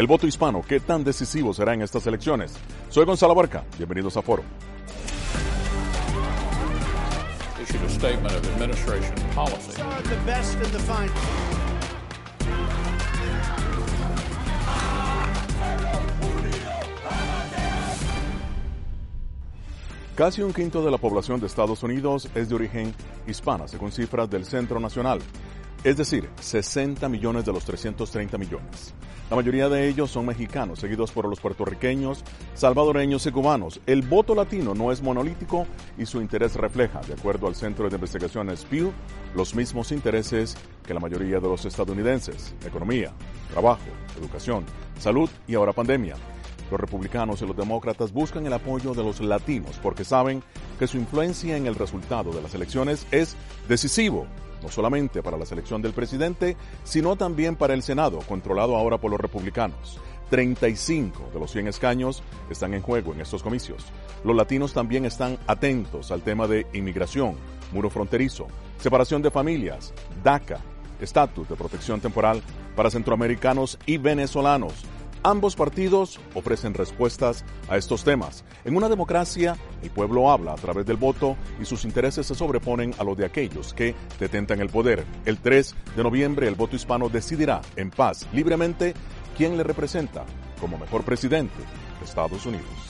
El 0.00 0.06
voto 0.06 0.26
hispano, 0.26 0.64
¿qué 0.66 0.80
tan 0.80 1.04
decisivo 1.04 1.52
será 1.52 1.74
en 1.74 1.82
estas 1.82 2.06
elecciones? 2.06 2.54
Soy 2.88 3.04
Gonzalo 3.04 3.34
Barca, 3.34 3.64
bienvenidos 3.76 4.16
a 4.16 4.22
Foro. 4.22 4.42
Casi 20.16 20.40
un 20.40 20.54
quinto 20.54 20.82
de 20.82 20.90
la 20.90 20.96
población 20.96 21.40
de 21.40 21.46
Estados 21.46 21.82
Unidos 21.82 22.30
es 22.34 22.48
de 22.48 22.54
origen 22.54 22.94
hispana, 23.26 23.68
según 23.68 23.92
cifras 23.92 24.30
del 24.30 24.46
Centro 24.46 24.80
Nacional. 24.80 25.20
Es 25.82 25.96
decir, 25.96 26.28
60 26.38 27.08
millones 27.08 27.46
de 27.46 27.52
los 27.54 27.64
330 27.64 28.36
millones. 28.36 28.94
La 29.30 29.36
mayoría 29.36 29.70
de 29.70 29.88
ellos 29.88 30.10
son 30.10 30.26
mexicanos, 30.26 30.80
seguidos 30.80 31.10
por 31.10 31.26
los 31.26 31.40
puertorriqueños, 31.40 32.22
salvadoreños 32.52 33.24
y 33.24 33.30
cubanos. 33.30 33.80
El 33.86 34.02
voto 34.02 34.34
latino 34.34 34.74
no 34.74 34.92
es 34.92 35.00
monolítico 35.00 35.66
y 35.96 36.04
su 36.04 36.20
interés 36.20 36.54
refleja, 36.54 37.00
de 37.00 37.14
acuerdo 37.14 37.46
al 37.46 37.54
Centro 37.54 37.88
de 37.88 37.94
Investigaciones 37.94 38.66
Pew, 38.66 38.92
los 39.34 39.54
mismos 39.54 39.90
intereses 39.90 40.54
que 40.84 40.92
la 40.92 41.00
mayoría 41.00 41.40
de 41.40 41.48
los 41.48 41.64
estadounidenses. 41.64 42.54
Economía, 42.66 43.12
trabajo, 43.50 43.88
educación, 44.18 44.66
salud 44.98 45.30
y 45.48 45.54
ahora 45.54 45.72
pandemia. 45.72 46.16
Los 46.70 46.78
republicanos 46.78 47.40
y 47.40 47.46
los 47.46 47.56
demócratas 47.56 48.12
buscan 48.12 48.44
el 48.46 48.52
apoyo 48.52 48.92
de 48.92 49.02
los 49.02 49.20
latinos 49.20 49.78
porque 49.82 50.04
saben 50.04 50.42
que 50.78 50.86
su 50.86 50.98
influencia 50.98 51.56
en 51.56 51.66
el 51.66 51.74
resultado 51.74 52.32
de 52.32 52.42
las 52.42 52.54
elecciones 52.54 53.06
es 53.12 53.34
decisivo, 53.66 54.26
no 54.62 54.68
solamente 54.68 55.22
para 55.22 55.38
la 55.38 55.46
selección 55.46 55.82
del 55.82 55.92
presidente, 55.92 56.56
sino 56.84 57.16
también 57.16 57.56
para 57.56 57.74
el 57.74 57.82
Senado, 57.82 58.20
controlado 58.20 58.76
ahora 58.76 58.98
por 58.98 59.10
los 59.10 59.20
republicanos. 59.20 59.98
35 60.30 61.30
de 61.32 61.40
los 61.40 61.50
100 61.50 61.68
escaños 61.68 62.22
están 62.48 62.72
en 62.74 62.82
juego 62.82 63.12
en 63.12 63.20
estos 63.20 63.42
comicios. 63.42 63.84
Los 64.24 64.36
latinos 64.36 64.72
también 64.72 65.04
están 65.04 65.38
atentos 65.46 66.10
al 66.10 66.22
tema 66.22 66.46
de 66.46 66.66
inmigración, 66.72 67.34
muro 67.72 67.90
fronterizo, 67.90 68.46
separación 68.78 69.22
de 69.22 69.30
familias, 69.30 69.92
DACA, 70.22 70.60
estatus 71.00 71.48
de 71.48 71.56
protección 71.56 72.00
temporal 72.00 72.42
para 72.76 72.90
centroamericanos 72.90 73.78
y 73.86 73.98
venezolanos, 73.98 74.84
Ambos 75.22 75.54
partidos 75.54 76.18
ofrecen 76.34 76.72
respuestas 76.72 77.44
a 77.68 77.76
estos 77.76 78.04
temas. 78.04 78.42
En 78.64 78.74
una 78.74 78.88
democracia, 78.88 79.54
el 79.82 79.90
pueblo 79.90 80.30
habla 80.30 80.52
a 80.52 80.56
través 80.56 80.86
del 80.86 80.96
voto 80.96 81.36
y 81.60 81.66
sus 81.66 81.84
intereses 81.84 82.26
se 82.26 82.34
sobreponen 82.34 82.94
a 82.98 83.04
los 83.04 83.18
de 83.18 83.26
aquellos 83.26 83.74
que 83.74 83.94
detentan 84.18 84.60
el 84.60 84.70
poder. 84.70 85.04
El 85.26 85.36
3 85.36 85.74
de 85.94 86.02
noviembre 86.02 86.48
el 86.48 86.54
voto 86.54 86.74
hispano 86.74 87.10
decidirá 87.10 87.60
en 87.76 87.90
paz, 87.90 88.26
libremente, 88.32 88.94
quién 89.36 89.58
le 89.58 89.62
representa 89.62 90.24
como 90.58 90.78
mejor 90.78 91.04
presidente 91.04 91.58
de 91.98 92.04
Estados 92.04 92.46
Unidos. 92.46 92.89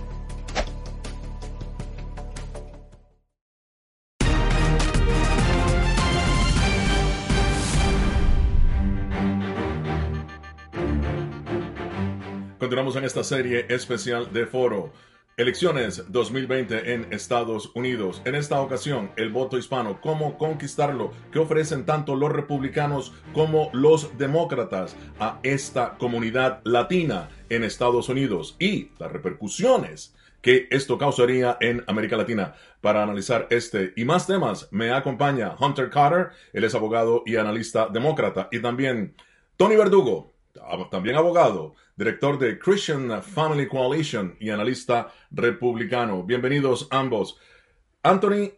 Continuamos 12.61 12.95
en 12.95 13.05
esta 13.05 13.23
serie 13.23 13.65
especial 13.69 14.31
de 14.31 14.45
Foro. 14.45 14.93
Elecciones 15.35 16.03
2020 16.11 16.93
en 16.93 17.11
Estados 17.11 17.71
Unidos. 17.73 18.21
En 18.23 18.35
esta 18.35 18.61
ocasión, 18.61 19.09
el 19.15 19.31
voto 19.31 19.57
hispano, 19.57 19.99
cómo 19.99 20.37
conquistarlo, 20.37 21.11
qué 21.31 21.39
ofrecen 21.39 21.87
tanto 21.87 22.15
los 22.15 22.31
republicanos 22.31 23.13
como 23.33 23.71
los 23.73 24.15
demócratas 24.19 24.95
a 25.19 25.39
esta 25.41 25.97
comunidad 25.97 26.61
latina 26.63 27.29
en 27.49 27.63
Estados 27.63 28.09
Unidos 28.09 28.57
y 28.59 28.91
las 28.99 29.11
repercusiones 29.11 30.13
que 30.43 30.67
esto 30.69 30.99
causaría 30.99 31.57
en 31.61 31.83
América 31.87 32.15
Latina. 32.15 32.53
Para 32.79 33.01
analizar 33.01 33.47
este 33.49 33.91
y 33.95 34.05
más 34.05 34.27
temas, 34.27 34.67
me 34.69 34.91
acompaña 34.91 35.55
Hunter 35.59 35.89
Carter, 35.89 36.29
él 36.53 36.63
es 36.63 36.75
abogado 36.75 37.23
y 37.25 37.37
analista 37.37 37.87
demócrata, 37.91 38.49
y 38.51 38.61
también 38.61 39.15
Tony 39.57 39.75
Verdugo, 39.75 40.30
también 40.89 41.15
abogado, 41.15 41.75
director 41.95 42.37
de 42.37 42.59
Christian 42.59 43.21
Family 43.21 43.67
Coalition 43.67 44.35
y 44.39 44.49
analista 44.49 45.13
republicano. 45.31 46.23
Bienvenidos 46.23 46.87
ambos. 46.91 47.37
Anthony, 48.03 48.51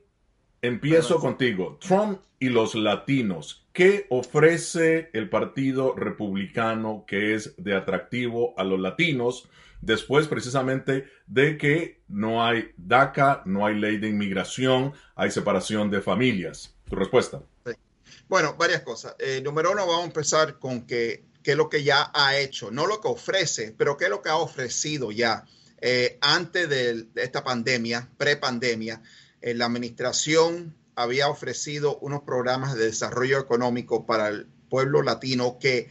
empiezo 0.61 1.19
contigo. 1.19 1.77
Trump 1.79 2.19
y 2.39 2.49
los 2.49 2.75
latinos. 2.75 3.67
¿Qué 3.73 4.05
ofrece 4.09 5.09
el 5.13 5.29
Partido 5.29 5.95
Republicano 5.95 7.05
que 7.07 7.33
es 7.33 7.55
de 7.57 7.75
atractivo 7.75 8.53
a 8.57 8.63
los 8.63 8.79
latinos 8.79 9.49
después 9.81 10.27
precisamente 10.27 11.05
de 11.27 11.57
que 11.57 12.01
no 12.07 12.45
hay 12.45 12.71
DACA, 12.77 13.43
no 13.45 13.65
hay 13.65 13.79
ley 13.79 13.97
de 13.97 14.09
inmigración, 14.09 14.93
hay 15.15 15.31
separación 15.31 15.89
de 15.89 16.01
familias? 16.01 16.75
Tu 16.89 16.95
respuesta. 16.95 17.41
Bueno, 18.27 18.55
varias 18.57 18.81
cosas. 18.81 19.15
Eh, 19.19 19.41
número 19.43 19.71
uno, 19.71 19.85
vamos 19.85 20.03
a 20.03 20.07
empezar 20.07 20.59
con 20.59 20.85
que 20.85 21.25
qué 21.43 21.51
es 21.51 21.57
lo 21.57 21.69
que 21.69 21.83
ya 21.83 22.09
ha 22.13 22.37
hecho, 22.37 22.71
no 22.71 22.87
lo 22.87 23.01
que 23.01 23.09
ofrece, 23.09 23.75
pero 23.77 23.97
qué 23.97 24.05
es 24.05 24.09
lo 24.09 24.21
que 24.21 24.29
ha 24.29 24.37
ofrecido 24.37 25.11
ya. 25.11 25.45
Eh, 25.81 26.17
antes 26.21 26.69
de, 26.69 27.07
esta 27.15 27.43
pandemia, 27.43 28.09
prepandemia, 28.17 29.01
eh, 29.41 29.53
la 29.53 29.65
administración 29.65 30.75
había 30.95 31.27
ofrecido 31.27 31.97
unos 31.99 32.21
programas 32.21 32.75
de 32.75 32.85
desarrollo 32.85 33.39
económico 33.39 34.05
para 34.05 34.29
el 34.29 34.47
pueblo 34.69 35.01
latino 35.01 35.57
que 35.59 35.89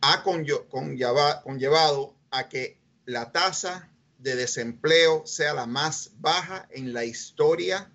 ha 0.00 0.22
conllevado 0.22 2.14
a 2.30 2.48
que 2.48 2.78
la 3.06 3.32
tasa 3.32 3.90
de 4.18 4.36
desempleo 4.36 5.24
sea 5.26 5.54
la 5.54 5.66
más 5.66 6.12
baja 6.18 6.66
en 6.70 6.92
la 6.92 7.04
historia 7.04 7.90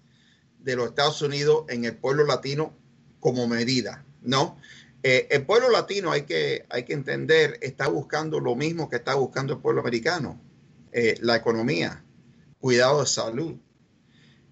de 0.59 0.75
los 0.75 0.89
Estados 0.89 1.21
Unidos 1.21 1.65
en 1.69 1.85
el 1.85 1.97
pueblo 1.97 2.25
latino 2.25 2.77
como 3.19 3.47
medida, 3.47 4.05
¿no? 4.21 4.57
Eh, 5.01 5.27
el 5.31 5.45
pueblo 5.45 5.69
latino, 5.69 6.11
hay 6.11 6.23
que, 6.23 6.65
hay 6.69 6.83
que 6.83 6.93
entender, 6.93 7.57
está 7.61 7.87
buscando 7.87 8.39
lo 8.39 8.55
mismo 8.55 8.89
que 8.89 8.97
está 8.97 9.15
buscando 9.15 9.53
el 9.53 9.59
pueblo 9.59 9.81
americano, 9.81 10.41
eh, 10.91 11.17
la 11.21 11.37
economía, 11.37 12.03
cuidado 12.59 12.99
de 13.01 13.07
salud. 13.07 13.55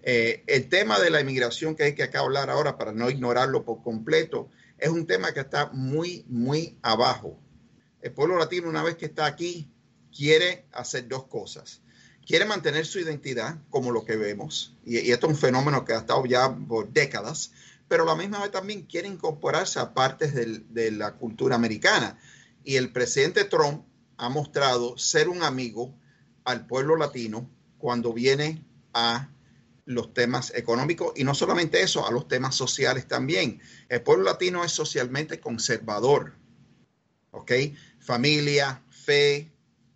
Eh, 0.02 0.44
el 0.46 0.68
tema 0.70 0.98
de 1.00 1.10
la 1.10 1.20
inmigración 1.20 1.74
que 1.74 1.82
hay 1.82 1.94
que 1.94 2.04
acá 2.04 2.20
hablar 2.20 2.48
ahora, 2.48 2.78
para 2.78 2.92
no 2.92 3.10
ignorarlo 3.10 3.64
por 3.64 3.82
completo, 3.82 4.48
es 4.78 4.88
un 4.88 5.06
tema 5.06 5.32
que 5.34 5.40
está 5.40 5.66
muy, 5.72 6.24
muy 6.28 6.78
abajo. 6.80 7.38
El 8.00 8.12
pueblo 8.12 8.38
latino, 8.38 8.70
una 8.70 8.82
vez 8.82 8.96
que 8.96 9.06
está 9.06 9.26
aquí, 9.26 9.70
quiere 10.16 10.64
hacer 10.72 11.08
dos 11.08 11.26
cosas. 11.26 11.82
Quiere 12.24 12.46
mantener 12.46 12.86
su 12.86 13.00
identidad, 13.00 13.58
como 13.68 13.90
lo 13.90 14.04
que 14.04 14.16
vemos, 14.16 14.76
y, 14.84 14.98
y 14.98 15.12
esto 15.12 15.26
es 15.26 15.32
un 15.32 15.38
fenómeno 15.38 15.84
que 15.84 15.92
ha 15.92 15.98
estado 15.98 16.24
ya 16.24 16.54
por 16.54 16.90
décadas, 16.90 17.52
pero 17.88 18.04
a 18.04 18.06
la 18.06 18.14
misma 18.14 18.40
vez 18.40 18.50
también 18.50 18.82
quiere 18.82 19.08
incorporarse 19.08 19.80
a 19.80 19.94
partes 19.94 20.34
de 20.34 20.90
la 20.90 21.14
cultura 21.14 21.56
americana. 21.56 22.18
Y 22.62 22.76
el 22.76 22.92
presidente 22.92 23.44
Trump 23.44 23.84
ha 24.18 24.28
mostrado 24.28 24.98
ser 24.98 25.28
un 25.28 25.42
amigo 25.42 25.94
al 26.44 26.66
pueblo 26.66 26.96
latino 26.96 27.50
cuando 27.78 28.12
viene 28.12 28.64
a 28.92 29.30
los 29.86 30.12
temas 30.12 30.52
económicos 30.54 31.12
y 31.16 31.24
no 31.24 31.34
solamente 31.34 31.80
eso, 31.80 32.06
a 32.06 32.10
los 32.10 32.28
temas 32.28 32.54
sociales 32.54 33.08
también. 33.08 33.60
El 33.88 34.02
pueblo 34.02 34.24
latino 34.24 34.62
es 34.62 34.72
socialmente 34.72 35.40
conservador, 35.40 36.34
¿ok? 37.30 37.52
Familia, 37.98 38.82
fe, 38.90 39.50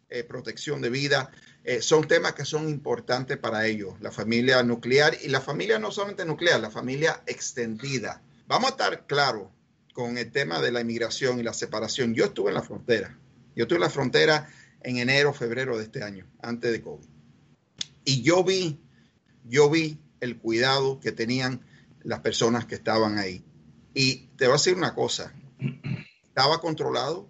eh, 0.09 0.25
protección 0.25 0.81
de 0.81 0.89
vida. 0.89 1.31
Eh, 1.65 1.81
son 1.81 2.09
temas 2.09 2.33
que 2.33 2.45
son 2.45 2.69
importantes 2.69 3.39
para 3.39 3.67
ellos, 3.67 3.95
la 4.01 4.11
familia 4.11 4.63
nuclear 4.65 5.17
y 5.23 5.29
la 5.29 5.41
familia 5.41 5.79
no 5.79 5.93
solamente 5.93 6.25
nuclear, 6.25 6.61
la 6.61 6.71
familia 6.71 7.23
extendida. 7.27 8.21
Vamos 8.49 8.71
a 8.71 8.73
estar 8.73 9.07
claros 9.07 9.49
con 9.95 10.19
el 10.19 10.33
tema 10.33 10.61
de 10.61 10.73
la 10.73 10.81
inmigración 10.81 11.39
y 11.39 11.45
la 11.45 11.53
separación. 11.53 12.15
Yo 12.15 12.25
estuve 12.25 12.49
en 12.49 12.55
la 12.55 12.63
frontera, 12.63 13.17
yo 13.55 13.63
estuve 13.65 13.77
en 13.77 13.83
la 13.83 13.91
frontera 13.91 14.49
en 14.83 14.97
enero, 14.97 15.33
febrero 15.33 15.79
de 15.79 15.85
este 15.85 16.03
año, 16.03 16.27
antes 16.41 16.73
de 16.73 16.83
COVID. 16.83 17.07
Y 18.05 18.23
yo 18.23 18.43
vi, 18.43 18.81
yo 19.45 19.71
vi 19.71 20.01
el 20.21 20.39
cuidado 20.39 20.99
que 20.99 21.13
tenían 21.13 21.65
las 22.03 22.21
personas 22.21 22.67
que 22.67 22.75
estaban 22.75 23.19
ahí. 23.19 23.45
Y 23.95 24.29
te 24.37 24.47
voy 24.47 24.55
a 24.55 24.57
decir 24.57 24.75
una 24.75 24.97
cosa, 24.97 25.33
estaba 26.27 26.61
controlado, 26.61 27.29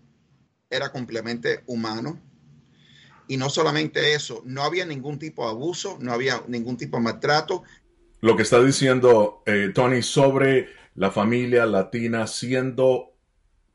era 0.70 0.90
completamente 0.90 1.62
humano, 1.66 2.18
y 3.32 3.38
no 3.38 3.48
solamente 3.48 4.12
eso, 4.12 4.42
no 4.44 4.62
había 4.62 4.84
ningún 4.84 5.18
tipo 5.18 5.46
de 5.46 5.52
abuso, 5.52 5.96
no 6.02 6.12
había 6.12 6.42
ningún 6.48 6.76
tipo 6.76 6.98
de 6.98 7.04
maltrato. 7.04 7.62
Lo 8.20 8.36
que 8.36 8.42
está 8.42 8.62
diciendo 8.62 9.42
eh, 9.46 9.70
Tony 9.74 10.02
sobre 10.02 10.68
la 10.96 11.10
familia 11.10 11.64
latina 11.64 12.26
siendo 12.26 13.14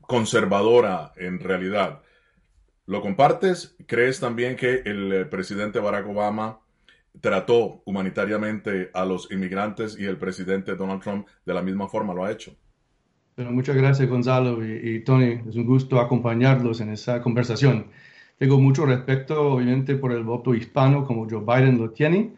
conservadora 0.00 1.10
en 1.16 1.40
realidad. 1.40 2.02
¿Lo 2.86 3.02
compartes? 3.02 3.74
¿Crees 3.88 4.20
también 4.20 4.54
que 4.54 4.82
el 4.84 5.12
eh, 5.12 5.24
presidente 5.24 5.80
Barack 5.80 6.06
Obama 6.06 6.60
trató 7.20 7.82
humanitariamente 7.84 8.90
a 8.94 9.04
los 9.04 9.28
inmigrantes 9.32 9.98
y 9.98 10.04
el 10.04 10.18
presidente 10.18 10.76
Donald 10.76 11.02
Trump 11.02 11.26
de 11.44 11.54
la 11.54 11.62
misma 11.62 11.88
forma 11.88 12.14
lo 12.14 12.24
ha 12.24 12.30
hecho? 12.30 12.54
muchas 13.38 13.74
gracias 13.74 14.08
Gonzalo 14.08 14.64
y 14.64 15.02
Tony. 15.02 15.40
Es 15.48 15.56
un 15.56 15.64
gusto 15.64 15.98
acompañarlos 15.98 16.80
en 16.80 16.90
esta 16.90 17.20
conversación. 17.20 17.86
Tengo 18.38 18.60
mucho 18.60 18.86
respeto, 18.86 19.54
obviamente, 19.54 19.96
por 19.96 20.12
el 20.12 20.22
voto 20.22 20.54
hispano 20.54 21.04
como 21.04 21.28
Joe 21.28 21.42
Biden 21.44 21.78
lo 21.78 21.90
tiene. 21.90 22.34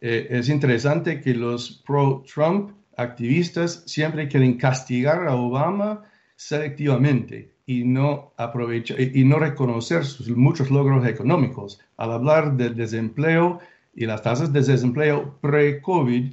Eh, 0.00 0.28
es 0.30 0.48
interesante 0.48 1.20
que 1.20 1.34
los 1.34 1.82
pro-Trump 1.84 2.70
activistas 2.96 3.82
siempre 3.86 4.28
quieren 4.28 4.56
castigar 4.56 5.26
a 5.26 5.34
Obama 5.34 6.04
selectivamente 6.36 7.52
y 7.66 7.84
no 7.84 8.32
aprovechar 8.36 9.00
y 9.00 9.24
no 9.24 9.38
reconocer 9.38 10.04
sus 10.04 10.28
muchos 10.30 10.70
logros 10.70 11.06
económicos. 11.06 11.80
Al 11.96 12.12
hablar 12.12 12.56
del 12.56 12.76
desempleo 12.76 13.58
y 13.94 14.06
las 14.06 14.22
tasas 14.22 14.52
de 14.52 14.62
desempleo 14.62 15.38
pre-COVID, 15.40 16.32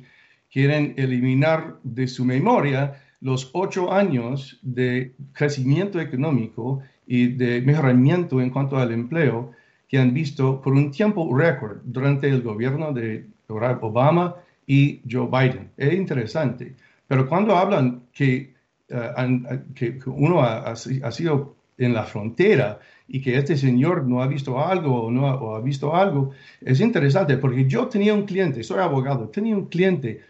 quieren 0.51 0.93
eliminar 0.97 1.77
de 1.83 2.07
su 2.07 2.23
memoria 2.23 3.01
los 3.19 3.49
ocho 3.53 3.91
años 3.91 4.59
de 4.61 5.13
crecimiento 5.33 5.99
económico 5.99 6.81
y 7.07 7.27
de 7.27 7.61
mejoramiento 7.61 8.41
en 8.41 8.49
cuanto 8.49 8.77
al 8.77 8.91
empleo 8.91 9.51
que 9.87 9.97
han 9.97 10.13
visto 10.13 10.61
por 10.61 10.73
un 10.73 10.91
tiempo 10.91 11.35
récord 11.35 11.77
durante 11.83 12.27
el 12.27 12.41
gobierno 12.41 12.91
de 12.91 13.25
Obama 13.47 14.35
y 14.65 15.01
Joe 15.09 15.27
Biden. 15.27 15.71
Es 15.77 15.93
interesante. 15.93 16.75
Pero 17.07 17.27
cuando 17.27 17.55
hablan 17.55 18.03
que, 18.13 18.53
eh, 18.89 19.59
que 19.73 19.97
uno 20.07 20.43
ha, 20.43 20.75
sido 20.75 21.55
en 21.77 21.93
la 21.93 22.03
frontera 22.03 22.79
y 23.07 23.21
que 23.21 23.37
este 23.37 23.55
señor 23.55 24.05
no 24.05 24.21
ha 24.21 24.27
visto 24.27 24.59
algo 24.59 25.03
o 25.03 25.11
no 25.11 25.27
ha, 25.27 25.57
ha 25.57 25.61
visto 25.61 25.95
algo, 25.95 26.31
es 26.59 26.81
interesante 26.81 27.37
porque 27.37 27.65
yo 27.65 27.87
tenía 27.87 28.13
un 28.13 28.25
cliente, 28.25 28.63
soy 28.63 28.79
abogado, 28.79 29.29
tenía 29.29 29.55
un 29.55 29.67
cliente 29.67 30.21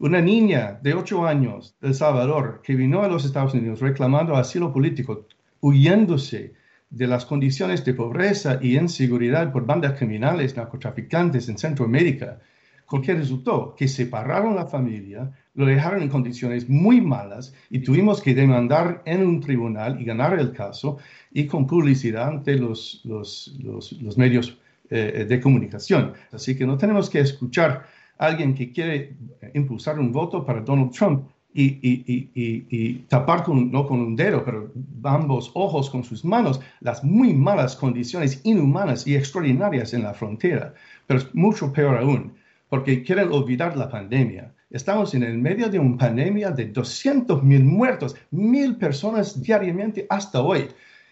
una 0.00 0.20
niña 0.20 0.78
de 0.82 0.94
ocho 0.94 1.26
años 1.26 1.74
de 1.80 1.88
El 1.88 1.94
Salvador 1.94 2.60
que 2.62 2.76
vino 2.76 3.02
a 3.02 3.08
los 3.08 3.24
Estados 3.24 3.54
Unidos 3.54 3.80
reclamando 3.80 4.36
asilo 4.36 4.72
político 4.72 5.26
huyéndose 5.60 6.54
de 6.90 7.06
las 7.06 7.26
condiciones 7.26 7.84
de 7.84 7.94
pobreza 7.94 8.58
y 8.62 8.76
inseguridad 8.76 9.52
por 9.52 9.66
bandas 9.66 9.98
criminales, 9.98 10.56
narcotraficantes 10.56 11.48
en 11.48 11.58
Centroamérica, 11.58 12.40
con 12.86 13.02
que 13.02 13.14
resultó 13.14 13.74
que 13.76 13.86
separaron 13.86 14.56
la 14.56 14.64
familia, 14.66 15.30
lo 15.54 15.66
dejaron 15.66 16.00
en 16.00 16.08
condiciones 16.08 16.70
muy 16.70 17.02
malas 17.02 17.52
y 17.68 17.80
tuvimos 17.80 18.22
que 18.22 18.34
demandar 18.34 19.02
en 19.04 19.26
un 19.26 19.40
tribunal 19.40 20.00
y 20.00 20.04
ganar 20.04 20.38
el 20.38 20.52
caso 20.52 20.96
y 21.30 21.46
con 21.46 21.66
publicidad 21.66 22.28
ante 22.28 22.56
los, 22.56 23.02
los, 23.04 23.54
los, 23.62 24.16
medios 24.16 24.56
eh, 24.88 25.26
de 25.28 25.40
comunicación. 25.40 26.14
Así 26.32 26.56
que 26.56 26.64
no 26.64 26.78
tenemos 26.78 27.10
que 27.10 27.20
escuchar 27.20 27.84
a 28.16 28.26
alguien 28.26 28.54
que 28.54 28.72
quiere 28.72 29.16
impulsar 29.52 29.98
un 29.98 30.10
voto 30.10 30.46
para 30.46 30.62
Donald 30.62 30.92
Trump 30.92 31.28
y, 31.60 33.04
tapar 33.08 33.42
con, 33.42 33.70
no 33.70 33.86
con 33.86 34.00
un 34.00 34.16
dedo, 34.16 34.44
pero 34.44 34.72
ambos 35.02 35.50
ojos 35.54 35.90
con 35.90 36.04
sus 36.04 36.24
manos, 36.24 36.60
las 36.80 37.02
muy 37.02 37.34
malas 37.34 37.74
condiciones 37.74 38.40
inhumanas 38.44 39.06
y 39.06 39.16
extraordinarias 39.16 39.92
en 39.94 40.04
la 40.04 40.14
frontera. 40.14 40.74
Pero 41.06 41.20
es 41.20 41.34
mucho 41.34 41.72
peor 41.72 41.98
aún, 41.98 42.34
porque 42.68 43.02
quieren 43.02 43.32
olvidar 43.32 43.76
la 43.76 43.88
pandemia. 43.88 44.54
Estamos 44.70 45.14
en 45.14 45.22
el 45.22 45.38
medio 45.38 45.68
de 45.68 45.78
una 45.78 45.96
pandemia 45.96 46.50
de 46.50 46.66
200 46.66 47.42
mil 47.42 47.64
muertos, 47.64 48.16
mil 48.30 48.76
personas 48.76 49.42
diariamente 49.42 50.06
hasta 50.10 50.42
hoy. 50.42 50.68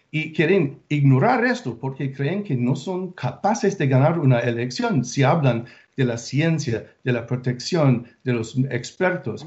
Y 0.09 0.31
quieren 0.31 0.79
ignorar 0.87 1.43
esto 1.43 1.77
porque 1.77 2.13
creen 2.13 2.43
que 2.43 2.55
no 2.55 2.75
son 2.75 3.11
capaces 3.11 3.77
de 3.77 3.87
ganar 3.87 4.19
una 4.19 4.39
elección 4.39 5.03
si 5.03 5.23
hablan 5.23 5.65
de 5.97 6.05
la 6.05 6.17
ciencia, 6.17 6.85
de 7.03 7.11
la 7.11 7.25
protección, 7.25 8.05
de 8.23 8.33
los 8.33 8.57
expertos. 8.69 9.45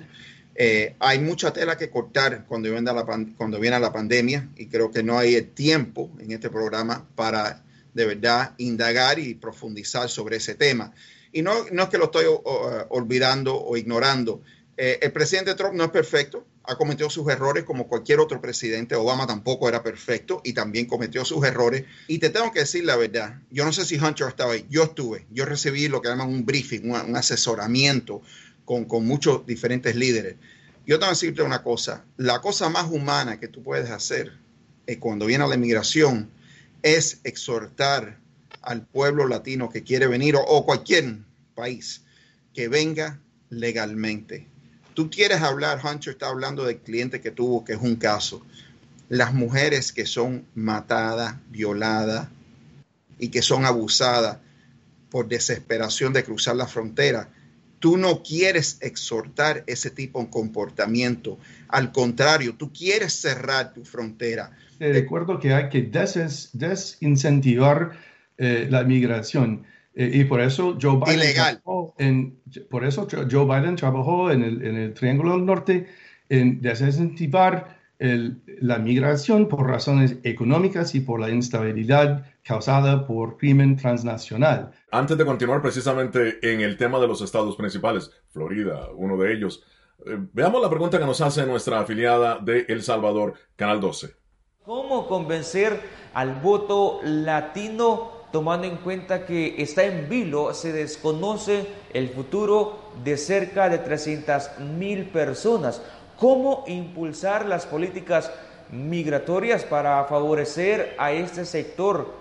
Eh, 0.62 0.94
hay 0.98 1.20
mucha 1.20 1.54
tela 1.54 1.78
que 1.78 1.88
cortar 1.88 2.44
cuando 2.46 2.70
viene, 2.70 2.92
la, 2.92 3.06
cuando 3.38 3.58
viene 3.58 3.80
la 3.80 3.94
pandemia 3.94 4.50
y 4.56 4.66
creo 4.66 4.90
que 4.90 5.02
no 5.02 5.18
hay 5.18 5.34
el 5.34 5.48
tiempo 5.52 6.10
en 6.18 6.32
este 6.32 6.50
programa 6.50 7.08
para 7.14 7.64
de 7.94 8.04
verdad 8.04 8.52
indagar 8.58 9.18
y 9.18 9.32
profundizar 9.32 10.10
sobre 10.10 10.36
ese 10.36 10.56
tema. 10.56 10.92
Y 11.32 11.40
no, 11.40 11.64
no 11.72 11.84
es 11.84 11.88
que 11.88 11.96
lo 11.96 12.04
estoy 12.04 12.26
olvidando 12.90 13.58
o 13.58 13.74
ignorando. 13.78 14.42
Eh, 14.76 14.98
el 15.00 15.12
presidente 15.12 15.54
Trump 15.54 15.76
no 15.76 15.84
es 15.84 15.90
perfecto, 15.90 16.46
ha 16.64 16.76
cometido 16.76 17.08
sus 17.08 17.26
errores 17.30 17.64
como 17.64 17.88
cualquier 17.88 18.20
otro 18.20 18.42
presidente. 18.42 18.94
Obama 18.96 19.26
tampoco 19.26 19.66
era 19.66 19.82
perfecto 19.82 20.42
y 20.44 20.52
también 20.52 20.84
cometió 20.84 21.24
sus 21.24 21.42
errores. 21.42 21.84
Y 22.06 22.18
te 22.18 22.28
tengo 22.28 22.52
que 22.52 22.60
decir 22.60 22.84
la 22.84 22.96
verdad, 22.96 23.40
yo 23.50 23.64
no 23.64 23.72
sé 23.72 23.86
si 23.86 23.96
Hunter 23.96 24.28
estaba 24.28 24.52
ahí, 24.52 24.66
yo 24.68 24.82
estuve, 24.82 25.24
yo 25.30 25.46
recibí 25.46 25.88
lo 25.88 26.02
que 26.02 26.10
llaman 26.10 26.28
un 26.28 26.44
briefing, 26.44 26.90
un 26.90 27.16
asesoramiento 27.16 28.20
con, 28.86 29.04
muchos 29.04 29.44
diferentes 29.46 29.96
líderes. 29.96 30.36
Yo 30.86 30.98
te 30.98 31.04
voy 31.04 31.10
decirte 31.10 31.42
una 31.42 31.62
cosa, 31.62 32.04
la 32.16 32.40
cosa 32.40 32.68
más 32.68 32.88
humana 32.90 33.40
que 33.40 33.48
tú 33.48 33.62
puedes 33.62 33.90
hacer 33.90 34.32
eh, 34.86 34.98
cuando 34.98 35.26
viene 35.26 35.44
a 35.44 35.48
la 35.48 35.56
inmigración 35.56 36.30
es 36.82 37.20
exhortar 37.24 38.18
al 38.62 38.86
pueblo 38.86 39.26
latino 39.26 39.70
que 39.70 39.82
quiere 39.82 40.06
venir 40.06 40.36
o, 40.36 40.64
cualquier 40.64 41.16
país 41.54 42.02
que 42.54 42.68
venga 42.68 43.18
legalmente. 43.48 44.46
Tú 44.94 45.10
quieres 45.10 45.42
hablar, 45.42 45.80
Hunter 45.84 46.12
está 46.12 46.28
hablando 46.28 46.64
del 46.64 46.78
cliente 46.78 47.20
que 47.20 47.30
tuvo, 47.30 47.64
que 47.64 47.72
es 47.72 47.80
un 47.80 47.96
caso. 47.96 48.44
Las 49.08 49.34
mujeres 49.34 49.92
que 49.92 50.06
son 50.06 50.46
matadas, 50.54 51.34
violadas 51.48 52.28
y 53.18 53.28
que 53.28 53.42
son 53.42 53.64
abusadas 53.64 54.38
por 55.10 55.26
desesperación 55.26 56.12
de 56.12 56.22
cruzar 56.22 56.54
la 56.54 56.68
frontera 56.68 57.28
Tú 57.80 57.96
no 57.96 58.22
quieres 58.22 58.78
exhortar 58.80 59.64
ese 59.66 59.90
tipo 59.90 60.20
de 60.20 60.30
comportamiento. 60.30 61.38
Al 61.68 61.90
contrario, 61.90 62.54
tú 62.54 62.72
quieres 62.72 63.14
cerrar 63.14 63.72
tu 63.72 63.84
frontera. 63.84 64.52
De 64.78 64.98
acuerdo 64.98 65.40
que 65.40 65.52
hay 65.52 65.68
que 65.68 65.82
des 65.82 66.50
desincentivar 66.52 67.92
eh, 68.38 68.68
la 68.70 68.84
migración. 68.84 69.64
Eh, 69.94 70.10
y 70.14 70.24
por 70.24 70.40
eso 70.40 70.78
Joe 70.80 70.96
Biden 70.96 71.20
Ilegal. 71.20 71.60
trabajó 71.62 71.94
en, 71.98 72.38
por 72.70 72.84
eso 72.84 73.08
Joe 73.10 73.44
Biden 73.44 73.76
trabajó 73.76 74.30
en 74.30 74.42
el, 74.42 74.64
en 74.64 74.76
el 74.76 74.94
Triángulo 74.94 75.32
del 75.32 75.44
Norte 75.44 75.88
en 76.28 76.62
desincentivar 76.62 77.80
el, 77.98 78.40
la 78.60 78.78
migración 78.78 79.48
por 79.48 79.66
razones 79.66 80.16
económicas 80.22 80.94
y 80.94 81.00
por 81.00 81.20
la 81.20 81.28
instabilidad 81.30 82.29
causada 82.44 83.06
por 83.06 83.36
crimen 83.36 83.76
transnacional. 83.76 84.72
Antes 84.90 85.16
de 85.16 85.24
continuar 85.24 85.62
precisamente 85.62 86.38
en 86.42 86.60
el 86.60 86.76
tema 86.76 86.98
de 86.98 87.06
los 87.06 87.20
estados 87.20 87.56
principales, 87.56 88.10
Florida, 88.30 88.88
uno 88.94 89.16
de 89.16 89.32
ellos, 89.32 89.62
eh, 90.06 90.16
veamos 90.32 90.62
la 90.62 90.70
pregunta 90.70 90.98
que 90.98 91.06
nos 91.06 91.20
hace 91.20 91.44
nuestra 91.46 91.80
afiliada 91.80 92.38
de 92.38 92.64
El 92.68 92.82
Salvador, 92.82 93.34
Canal 93.56 93.80
12. 93.80 94.14
¿Cómo 94.64 95.06
convencer 95.06 95.80
al 96.14 96.34
voto 96.36 97.00
latino 97.02 98.20
tomando 98.32 98.66
en 98.66 98.76
cuenta 98.76 99.26
que 99.26 99.60
está 99.60 99.84
en 99.84 100.08
vilo, 100.08 100.54
se 100.54 100.72
desconoce 100.72 101.66
el 101.92 102.08
futuro 102.10 102.92
de 103.02 103.16
cerca 103.16 103.68
de 103.68 103.78
300 103.78 104.60
mil 104.60 105.06
personas? 105.06 105.82
¿Cómo 106.16 106.64
impulsar 106.68 107.46
las 107.46 107.66
políticas 107.66 108.30
migratorias 108.70 109.64
para 109.64 110.04
favorecer 110.04 110.94
a 110.98 111.12
este 111.12 111.44
sector 111.44 112.19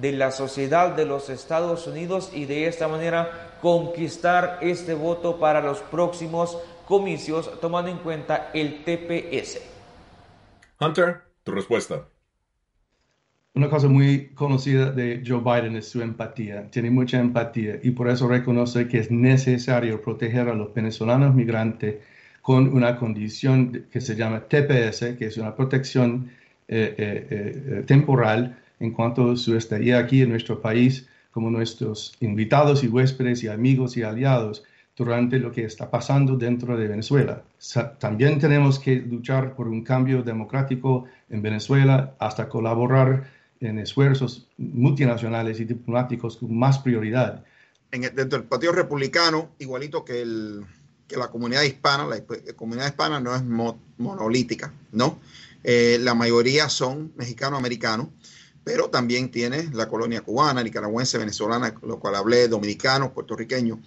de 0.00 0.12
la 0.12 0.30
sociedad 0.30 0.94
de 0.94 1.04
los 1.04 1.30
Estados 1.30 1.86
Unidos 1.86 2.30
y 2.34 2.44
de 2.44 2.66
esta 2.66 2.88
manera 2.88 3.56
conquistar 3.60 4.58
este 4.62 4.94
voto 4.94 5.38
para 5.38 5.60
los 5.60 5.80
próximos 5.80 6.58
comicios 6.86 7.60
tomando 7.60 7.90
en 7.90 7.98
cuenta 7.98 8.50
el 8.54 8.84
TPS? 8.84 9.60
Hunter, 10.80 11.22
tu 11.42 11.52
respuesta. 11.52 12.06
Una 13.54 13.68
cosa 13.68 13.88
muy 13.88 14.28
conocida 14.34 14.92
de 14.92 15.22
Joe 15.26 15.40
Biden 15.40 15.76
es 15.76 15.88
su 15.88 16.00
empatía. 16.00 16.70
Tiene 16.70 16.90
mucha 16.90 17.18
empatía 17.18 17.80
y 17.82 17.90
por 17.90 18.08
eso 18.08 18.28
reconoce 18.28 18.86
que 18.86 18.98
es 18.98 19.10
necesario 19.10 20.00
proteger 20.00 20.48
a 20.48 20.54
los 20.54 20.72
venezolanos 20.72 21.34
migrantes 21.34 21.96
con 22.40 22.68
una 22.68 22.96
condición 22.96 23.86
que 23.90 24.00
se 24.00 24.14
llama 24.14 24.44
TPS, 24.48 25.16
que 25.18 25.26
es 25.26 25.36
una 25.38 25.56
protección 25.56 26.30
eh, 26.68 26.94
eh, 26.96 27.26
eh, 27.30 27.82
temporal 27.86 28.56
en 28.80 28.92
cuanto 28.92 29.32
a 29.32 29.36
su 29.36 29.56
estadía 29.56 29.98
aquí 29.98 30.22
en 30.22 30.30
nuestro 30.30 30.60
país, 30.60 31.06
como 31.30 31.50
nuestros 31.50 32.14
invitados 32.20 32.82
y 32.84 32.88
huéspedes 32.88 33.42
y 33.44 33.48
amigos 33.48 33.96
y 33.96 34.02
aliados 34.02 34.64
durante 34.96 35.38
lo 35.38 35.52
que 35.52 35.64
está 35.64 35.90
pasando 35.90 36.36
dentro 36.36 36.76
de 36.76 36.88
Venezuela. 36.88 37.44
También 38.00 38.40
tenemos 38.40 38.80
que 38.80 38.96
luchar 38.96 39.54
por 39.54 39.68
un 39.68 39.84
cambio 39.84 40.22
democrático 40.22 41.04
en 41.30 41.40
Venezuela 41.40 42.14
hasta 42.18 42.48
colaborar 42.48 43.30
en 43.60 43.78
esfuerzos 43.78 44.48
multinacionales 44.56 45.60
y 45.60 45.64
diplomáticos 45.64 46.36
con 46.38 46.56
más 46.56 46.78
prioridad. 46.80 47.44
En 47.92 48.04
el, 48.04 48.14
dentro 48.14 48.38
del 48.38 48.48
Partido 48.48 48.72
Republicano, 48.72 49.50
igualito 49.60 50.04
que, 50.04 50.22
el, 50.22 50.64
que 51.06 51.16
la 51.16 51.28
comunidad 51.28 51.62
hispana, 51.62 52.04
la, 52.04 52.16
la 52.16 52.52
comunidad 52.54 52.86
hispana 52.86 53.20
no 53.20 53.34
es 53.34 53.44
mo, 53.44 53.78
monolítica, 53.98 54.72
¿no? 54.92 55.20
Eh, 55.64 55.98
la 56.00 56.14
mayoría 56.14 56.68
son 56.68 57.12
mexicanos-americanos, 57.16 58.08
pero 58.68 58.90
también 58.90 59.30
tiene 59.30 59.70
la 59.72 59.88
colonia 59.88 60.20
cubana, 60.20 60.62
nicaragüense, 60.62 61.16
venezolana, 61.16 61.74
lo 61.80 61.98
cual 61.98 62.16
hablé, 62.16 62.48
dominicanos, 62.48 63.12
puertorriqueños. 63.12 63.78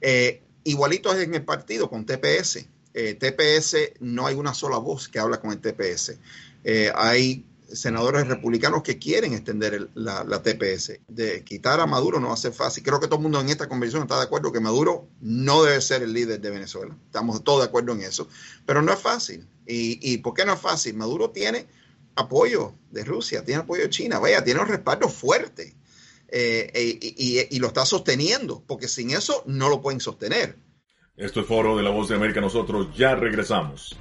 Eh, 0.00 0.40
igualito 0.64 1.12
es 1.12 1.22
en 1.22 1.34
el 1.34 1.44
partido 1.44 1.90
con 1.90 2.06
TPS. 2.06 2.64
Eh, 2.94 3.12
TPS 3.12 4.00
no 4.00 4.26
hay 4.26 4.34
una 4.34 4.54
sola 4.54 4.78
voz 4.78 5.06
que 5.10 5.18
habla 5.18 5.38
con 5.38 5.52
el 5.52 5.60
TPS. 5.60 6.16
Eh, 6.64 6.90
hay 6.94 7.44
senadores 7.70 8.26
republicanos 8.26 8.82
que 8.82 8.98
quieren 8.98 9.34
extender 9.34 9.90
la, 9.92 10.24
TPS. 10.42 11.00
De 11.08 11.44
quitar 11.44 11.80
a 11.80 11.86
Maduro 11.86 12.18
no 12.18 12.28
va 12.28 12.34
a 12.34 12.38
ser 12.38 12.54
fácil. 12.54 12.82
Creo 12.82 13.00
que 13.00 13.08
todo 13.08 13.16
el 13.16 13.24
mundo 13.24 13.38
en 13.38 13.50
esta 13.50 13.68
convención 13.68 14.00
está 14.00 14.16
de 14.16 14.24
acuerdo 14.24 14.50
que 14.50 14.60
Maduro 14.60 15.08
no 15.20 15.62
debe 15.62 15.82
ser 15.82 16.02
el 16.02 16.14
líder 16.14 16.40
de 16.40 16.48
Venezuela. 16.48 16.96
Estamos 17.04 17.44
todos 17.44 17.60
de 17.60 17.66
acuerdo 17.66 17.92
en 17.92 18.00
eso. 18.00 18.28
Pero 18.64 18.80
no 18.80 18.94
es 18.94 18.98
fácil. 18.98 19.46
¿Y, 19.66 19.98
y 20.00 20.16
por 20.18 20.32
qué 20.32 20.46
no 20.46 20.54
es 20.54 20.60
fácil? 20.60 20.94
Maduro 20.96 21.28
tiene 21.28 21.66
apoyo 22.16 22.74
de 22.90 23.04
Rusia, 23.04 23.44
tiene 23.44 23.62
apoyo 23.62 23.82
de 23.82 23.90
China, 23.90 24.18
vaya, 24.18 24.44
tiene 24.44 24.60
un 24.60 24.68
respaldo 24.68 25.08
fuerte. 25.08 25.74
Eh, 26.28 26.98
y, 27.02 27.38
y, 27.38 27.46
y, 27.50 27.58
lo 27.58 27.66
está 27.66 27.84
sosteniendo, 27.84 28.64
porque 28.66 28.88
sin 28.88 29.10
eso 29.10 29.42
no 29.46 29.68
lo 29.68 29.82
pueden 29.82 30.00
sostener. 30.00 30.56
Esto 31.14 31.40
es 31.40 31.46
Foro 31.46 31.76
de 31.76 31.82
la 31.82 31.90
Voz 31.90 32.08
de 32.08 32.14
América, 32.14 32.40
nosotros 32.40 32.88
ya 32.96 33.14
regresamos. 33.14 33.94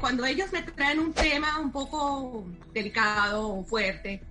Cuando 0.00 0.24
ellos 0.24 0.50
me 0.50 0.62
traen 0.62 0.98
un 0.98 1.12
tema 1.12 1.58
un 1.60 1.70
poco 1.70 2.46
delicado 2.72 3.48
o 3.48 3.64
fuerte, 3.64 4.22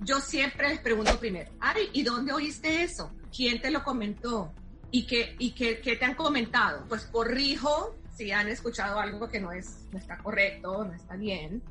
yo 0.00 0.20
siempre 0.20 0.68
les 0.68 0.80
pregunto 0.80 1.18
primero, 1.18 1.50
Ari, 1.60 1.90
¿y 1.92 2.02
dónde 2.02 2.32
oíste 2.32 2.82
eso? 2.82 3.10
¿Quién 3.34 3.60
te 3.60 3.70
lo 3.70 3.82
comentó? 3.82 4.52
¿Y 4.90 5.06
qué, 5.06 5.36
y 5.38 5.52
qué, 5.52 5.80
qué 5.80 5.96
te 5.96 6.04
han 6.04 6.14
comentado? 6.14 6.84
Pues 6.88 7.04
corrijo 7.06 7.94
si 8.18 8.32
han 8.32 8.48
escuchado 8.48 8.98
algo 8.98 9.28
que 9.28 9.38
no, 9.38 9.52
es, 9.52 9.86
no 9.92 9.98
está 9.98 10.18
correcto, 10.18 10.84
no 10.84 10.92
está 10.92 11.14
bien. 11.14 11.62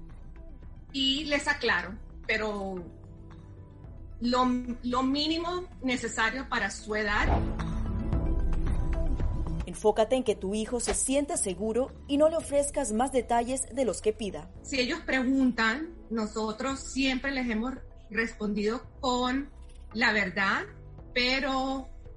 Y 0.94 1.26
les 1.26 1.46
aclaro, 1.48 1.94
pero 2.26 2.76
lo, 4.22 4.48
lo 4.84 5.04
mínimo 5.04 5.66
necesario 5.82 6.48
para 6.48 6.72
su 6.72 6.96
edad. 6.96 7.28
Enfócate 9.66 10.16
en 10.16 10.24
que 10.24 10.36
tu 10.36 10.56
hijo 10.56 10.80
se 10.80 10.94
sienta 10.94 11.36
seguro 11.36 11.92
y 12.08 12.16
no 12.16 12.30
le 12.30 12.38
ofrezcas 12.38 12.94
más 12.94 13.12
detalles 13.12 13.64
de 13.76 13.84
los 13.84 14.02
que 14.02 14.14
pida. 14.14 14.50
Si 14.64 14.80
ellos 14.80 15.02
preguntan, 15.02 15.94
nosotros 16.10 16.80
siempre 16.80 17.32
les 17.32 17.50
hemos 17.50 17.74
respondido 18.10 18.82
con 19.02 19.50
la 19.94 20.14
verdad, 20.14 20.64
pero 21.14 21.90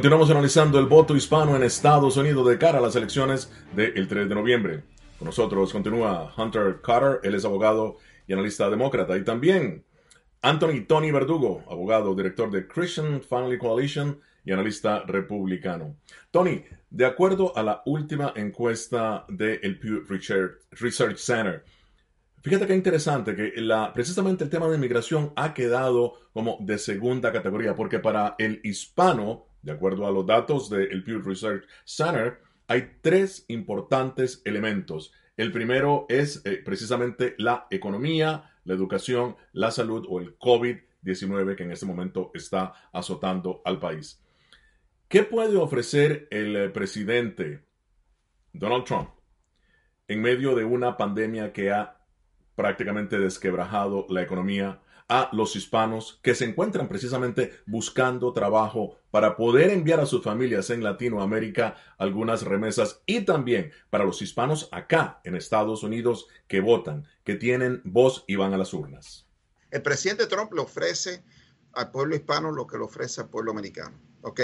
Continuamos 0.00 0.30
analizando 0.30 0.78
el 0.78 0.86
voto 0.86 1.14
hispano 1.14 1.54
en 1.54 1.62
Estados 1.62 2.16
Unidos 2.16 2.48
de 2.48 2.56
cara 2.56 2.78
a 2.78 2.80
las 2.80 2.96
elecciones 2.96 3.52
del 3.76 4.08
3 4.08 4.30
de 4.30 4.34
noviembre. 4.34 4.82
Con 5.18 5.26
nosotros 5.26 5.74
continúa 5.74 6.32
Hunter 6.38 6.80
Carter, 6.82 7.20
él 7.22 7.34
es 7.34 7.44
abogado 7.44 7.98
y 8.26 8.32
analista 8.32 8.70
demócrata, 8.70 9.18
y 9.18 9.24
también 9.24 9.84
Anthony 10.40 10.86
Tony 10.88 11.10
Verdugo, 11.10 11.64
abogado, 11.68 12.14
director 12.14 12.50
de 12.50 12.66
Christian 12.66 13.20
Family 13.20 13.58
Coalition 13.58 14.18
y 14.42 14.52
analista 14.52 15.00
republicano. 15.06 15.96
Tony, 16.30 16.64
De 16.88 17.04
acuerdo 17.04 17.54
a 17.54 17.62
la 17.62 17.82
última 17.84 18.32
encuesta 18.36 19.26
del 19.28 19.78
Pew 19.78 20.06
Research 20.08 21.18
Center, 21.18 21.62
fíjate 22.42 22.66
qué 22.66 22.74
interesante 22.74 23.36
que 23.36 23.52
la, 23.60 23.92
precisamente 23.92 24.44
el 24.44 24.48
tema 24.48 24.66
de 24.66 24.76
inmigración 24.76 25.34
ha 25.36 25.52
quedado 25.52 26.14
como 26.32 26.56
de 26.62 26.78
segunda 26.78 27.30
categoría, 27.30 27.74
porque 27.74 27.98
para 27.98 28.34
el 28.38 28.62
hispano, 28.64 29.49
de 29.62 29.72
acuerdo 29.72 30.06
a 30.06 30.10
los 30.10 30.26
datos 30.26 30.70
del 30.70 31.02
Pew 31.04 31.20
Research 31.20 31.64
Center, 31.84 32.40
hay 32.66 32.98
tres 33.00 33.44
importantes 33.48 34.42
elementos. 34.44 35.12
El 35.36 35.52
primero 35.52 36.06
es 36.08 36.44
eh, 36.44 36.60
precisamente 36.64 37.34
la 37.38 37.66
economía, 37.70 38.52
la 38.64 38.74
educación, 38.74 39.36
la 39.52 39.70
salud 39.70 40.06
o 40.08 40.20
el 40.20 40.38
COVID-19 40.38 41.56
que 41.56 41.64
en 41.64 41.72
este 41.72 41.86
momento 41.86 42.30
está 42.34 42.74
azotando 42.92 43.62
al 43.64 43.78
país. 43.78 44.22
¿Qué 45.08 45.24
puede 45.24 45.56
ofrecer 45.56 46.28
el 46.30 46.56
eh, 46.56 46.68
presidente 46.68 47.64
Donald 48.52 48.84
Trump 48.84 49.10
en 50.06 50.22
medio 50.22 50.54
de 50.54 50.64
una 50.64 50.96
pandemia 50.96 51.52
que 51.52 51.70
ha 51.70 52.00
prácticamente 52.54 53.18
desquebrajado 53.18 54.06
la 54.10 54.22
economía 54.22 54.80
a 55.10 55.28
los 55.32 55.56
hispanos 55.56 56.20
que 56.22 56.36
se 56.36 56.44
encuentran 56.44 56.88
precisamente 56.88 57.52
buscando 57.66 58.32
trabajo 58.32 58.96
para 59.10 59.36
poder 59.36 59.70
enviar 59.70 59.98
a 59.98 60.06
sus 60.06 60.22
familias 60.22 60.70
en 60.70 60.84
Latinoamérica 60.84 61.74
algunas 61.98 62.42
remesas 62.42 63.02
y 63.06 63.22
también 63.22 63.72
para 63.90 64.04
los 64.04 64.22
hispanos 64.22 64.68
acá 64.70 65.20
en 65.24 65.34
Estados 65.34 65.82
Unidos 65.82 66.28
que 66.46 66.60
votan, 66.60 67.08
que 67.24 67.34
tienen 67.34 67.82
voz 67.84 68.24
y 68.28 68.36
van 68.36 68.54
a 68.54 68.56
las 68.56 68.72
urnas? 68.72 69.26
El 69.72 69.82
presidente 69.82 70.28
Trump 70.28 70.52
le 70.52 70.60
ofrece 70.60 71.24
al 71.72 71.90
pueblo 71.90 72.14
hispano 72.14 72.52
lo 72.52 72.68
que 72.68 72.78
le 72.78 72.84
ofrece 72.84 73.20
al 73.20 73.30
pueblo 73.30 73.50
americano, 73.50 74.00
¿ok? 74.22 74.40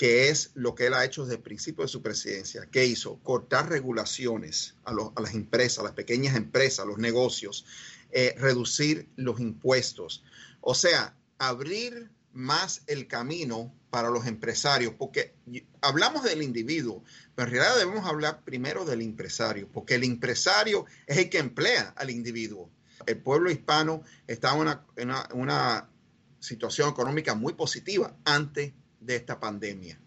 Que 0.00 0.30
es 0.30 0.52
lo 0.54 0.74
que 0.74 0.86
él 0.86 0.94
ha 0.94 1.04
hecho 1.04 1.24
desde 1.24 1.36
el 1.36 1.42
principio 1.42 1.84
de 1.84 1.88
su 1.88 2.00
presidencia. 2.00 2.66
¿Qué 2.72 2.86
hizo? 2.86 3.18
Cortar 3.18 3.68
regulaciones 3.68 4.74
a, 4.84 4.94
las 4.94 5.34
empresas, 5.34 5.80
a 5.80 5.82
las 5.82 5.92
pequeñas 5.92 6.36
empresas, 6.36 6.86
los 6.86 6.96
negocios, 6.96 7.66
eh, 8.10 8.34
reducir 8.38 9.10
los 9.16 9.40
impuestos. 9.40 10.24
O 10.62 10.74
sea, 10.74 11.14
abrir 11.36 12.10
más 12.32 12.80
el 12.86 13.08
camino 13.08 13.74
para 13.90 14.08
los 14.08 14.26
empresarios, 14.26 14.94
porque 14.94 15.34
hablamos 15.82 16.24
del 16.24 16.42
individuo, 16.42 17.04
pero 17.34 17.48
en 17.48 17.54
realidad 17.56 17.76
debemos 17.76 18.06
hablar 18.06 18.42
primero 18.42 18.86
del 18.86 19.02
empresario, 19.02 19.68
porque 19.70 19.96
el 19.96 20.04
empresario 20.04 20.86
es 21.06 21.18
el 21.18 21.28
que 21.28 21.40
emplea 21.40 21.92
al 21.94 22.08
individuo. 22.08 22.70
El 23.04 23.18
pueblo 23.18 23.50
hispano 23.50 24.02
está 24.26 24.54
en 24.54 24.60
una, 24.60 25.28
una 25.34 25.90
situación 26.38 26.88
económica 26.88 27.34
muy 27.34 27.52
positiva 27.52 28.16
antes 28.24 28.72
de 29.00 29.16
esta 29.16 29.40
pandemia. 29.40 29.98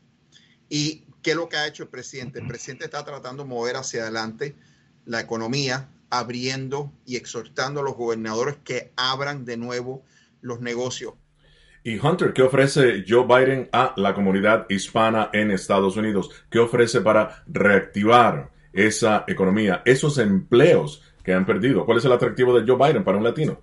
¿Y 0.69 1.05
qué 1.21 1.31
es 1.31 1.37
lo 1.37 1.49
que 1.49 1.57
ha 1.57 1.67
hecho 1.67 1.83
el 1.83 1.89
presidente? 1.89 2.39
El 2.39 2.47
presidente 2.47 2.85
está 2.85 3.03
tratando 3.03 3.43
de 3.43 3.49
mover 3.49 3.75
hacia 3.75 4.03
adelante 4.03 4.55
la 5.05 5.19
economía, 5.19 5.89
abriendo 6.09 6.93
y 7.05 7.15
exhortando 7.15 7.81
a 7.81 7.83
los 7.83 7.95
gobernadores 7.95 8.57
que 8.63 8.91
abran 8.95 9.45
de 9.45 9.57
nuevo 9.57 10.03
los 10.41 10.61
negocios. 10.61 11.13
Y 11.83 11.97
Hunter, 11.99 12.31
¿qué 12.31 12.43
ofrece 12.43 13.03
Joe 13.07 13.25
Biden 13.25 13.67
a 13.73 13.93
la 13.97 14.13
comunidad 14.13 14.65
hispana 14.69 15.29
en 15.33 15.51
Estados 15.51 15.97
Unidos? 15.97 16.29
¿Qué 16.49 16.59
ofrece 16.59 17.01
para 17.01 17.43
reactivar 17.45 18.51
esa 18.71 19.25
economía, 19.27 19.81
esos 19.85 20.17
empleos 20.17 21.03
que 21.23 21.33
han 21.33 21.45
perdido? 21.45 21.85
¿Cuál 21.85 21.97
es 21.97 22.05
el 22.05 22.13
atractivo 22.13 22.57
de 22.57 22.65
Joe 22.65 22.77
Biden 22.87 23.03
para 23.03 23.17
un 23.17 23.23
latino? 23.25 23.61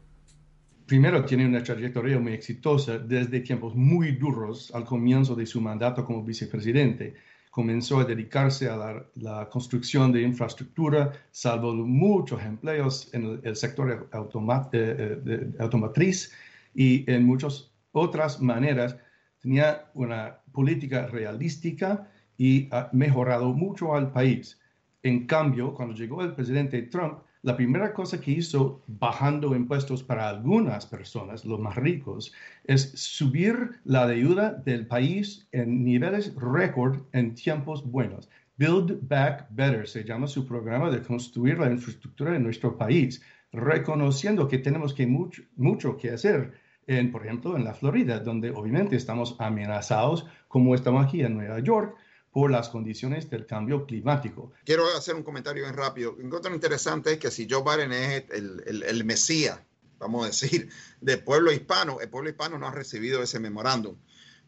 Primero 0.90 1.24
tiene 1.24 1.46
una 1.46 1.62
trayectoria 1.62 2.18
muy 2.18 2.32
exitosa 2.32 2.98
desde 2.98 3.38
tiempos 3.38 3.76
muy 3.76 4.10
duros 4.16 4.72
al 4.74 4.84
comienzo 4.84 5.36
de 5.36 5.46
su 5.46 5.60
mandato 5.60 6.04
como 6.04 6.24
vicepresidente. 6.24 7.14
Comenzó 7.48 8.00
a 8.00 8.04
dedicarse 8.04 8.68
a 8.68 9.06
la, 9.14 9.48
construcción 9.48 10.10
de 10.10 10.22
infraestructura, 10.22 11.12
salvó 11.30 11.74
muchos 11.74 12.42
empleos 12.42 13.08
en 13.14 13.40
el, 13.44 13.54
sector 13.54 14.08
eh, 14.12 14.68
eh, 14.72 15.52
automotriz 15.60 16.32
y 16.74 17.08
en 17.08 17.24
muchas 17.24 17.70
otras 17.92 18.40
maneras. 18.40 18.96
Tenía 19.40 19.92
una 19.94 20.40
política 20.50 21.06
realística 21.06 22.10
y 22.36 22.66
ha 22.72 22.90
mejorado 22.92 23.52
mucho 23.52 23.94
al 23.94 24.10
país. 24.10 24.58
En 25.04 25.28
cambio, 25.28 25.72
cuando 25.72 25.94
llegó 25.94 26.24
el 26.24 26.34
presidente 26.34 26.82
Trump, 26.82 27.20
la 27.42 27.56
primera 27.56 27.94
cosa 27.94 28.20
que 28.20 28.32
hizo 28.32 28.82
bajando 28.86 29.54
impuestos 29.56 30.02
para 30.02 30.28
algunas 30.28 30.84
personas, 30.86 31.44
los 31.44 31.58
más 31.58 31.76
ricos, 31.76 32.32
es 32.64 32.92
subir 32.92 33.80
la 33.84 34.06
deuda 34.06 34.52
del 34.52 34.86
país 34.86 35.48
en 35.52 35.84
niveles 35.84 36.34
récord 36.34 37.02
en 37.12 37.34
tiempos 37.34 37.84
buenos. 37.84 38.28
Build 38.58 39.08
Back 39.08 39.46
Better 39.50 39.88
se 39.88 40.04
llama 40.04 40.26
su 40.26 40.46
programa 40.46 40.90
de 40.90 41.02
construir 41.02 41.58
la 41.58 41.70
infraestructura 41.70 42.36
en 42.36 42.42
nuestro 42.42 42.76
país, 42.76 43.22
reconociendo 43.52 44.46
que 44.46 44.58
tenemos 44.58 44.92
que 44.92 45.06
mucho, 45.06 45.42
mucho 45.56 45.96
que 45.96 46.10
hacer, 46.10 46.52
en, 46.86 47.10
por 47.10 47.24
ejemplo, 47.24 47.56
en 47.56 47.64
la 47.64 47.72
Florida, 47.72 48.18
donde 48.18 48.50
obviamente 48.50 48.96
estamos 48.96 49.36
amenazados, 49.38 50.26
como 50.48 50.74
estamos 50.74 51.06
aquí 51.06 51.22
en 51.22 51.34
Nueva 51.34 51.60
York, 51.60 51.96
por 52.32 52.50
las 52.50 52.68
condiciones 52.68 53.28
del 53.28 53.46
cambio 53.46 53.86
climático. 53.86 54.52
Quiero 54.64 54.86
hacer 54.96 55.14
un 55.14 55.22
comentario 55.22 55.64
bien 55.64 55.74
rápido. 55.74 56.14
Un 56.14 56.26
encuentro 56.26 56.54
interesante 56.54 57.12
es 57.12 57.18
que 57.18 57.30
si 57.30 57.48
Joe 57.50 57.62
Biden 57.62 57.92
es 57.92 58.24
el, 58.30 58.62
el, 58.66 58.82
el 58.84 59.04
mesías, 59.04 59.60
vamos 59.98 60.24
a 60.24 60.26
decir, 60.28 60.68
del 61.00 61.22
pueblo 61.22 61.52
hispano, 61.52 62.00
el 62.00 62.08
pueblo 62.08 62.30
hispano 62.30 62.58
no 62.58 62.68
ha 62.68 62.70
recibido 62.70 63.22
ese 63.22 63.40
memorándum, 63.40 63.96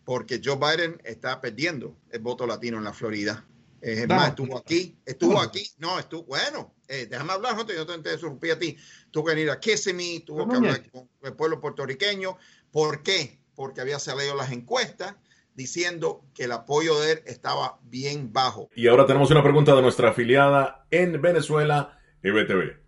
porque 0.04 0.40
Joe 0.42 0.56
Biden 0.56 1.00
está 1.04 1.40
perdiendo 1.40 1.96
el 2.10 2.20
voto 2.20 2.46
latino 2.46 2.78
en 2.78 2.84
la 2.84 2.92
Florida. 2.92 3.44
Es 3.80 4.06
más, 4.06 4.28
estuvo 4.28 4.56
aquí, 4.56 4.96
estuvo 5.04 5.40
aquí, 5.40 5.68
no, 5.78 5.98
estuvo, 5.98 6.22
bueno, 6.22 6.72
eh, 6.86 7.08
déjame 7.10 7.32
hablar, 7.32 7.56
yo 7.66 7.84
te 7.84 7.94
interrumpí 7.94 8.50
a 8.50 8.58
ti, 8.58 8.76
tuvo 9.10 9.24
que 9.24 9.34
venir 9.34 9.50
a 9.50 9.58
Kissimmee, 9.58 10.20
tuvo 10.20 10.48
que 10.48 10.54
hablar 10.54 10.88
con 10.88 11.08
el 11.20 11.32
pueblo 11.32 11.60
puertorriqueño. 11.60 12.38
¿Por 12.70 13.02
qué? 13.02 13.40
Porque 13.56 13.80
había 13.80 13.98
salido 13.98 14.36
las 14.36 14.52
encuestas, 14.52 15.16
diciendo 15.54 16.24
que 16.34 16.44
el 16.44 16.52
apoyo 16.52 16.98
de 17.00 17.12
él 17.12 17.18
estaba 17.26 17.78
bien 17.82 18.32
bajo. 18.32 18.68
Y 18.74 18.88
ahora 18.88 19.06
tenemos 19.06 19.30
una 19.30 19.42
pregunta 19.42 19.74
de 19.74 19.82
nuestra 19.82 20.10
afiliada 20.10 20.86
en 20.90 21.20
Venezuela, 21.20 21.98
EBTV. 22.22 22.80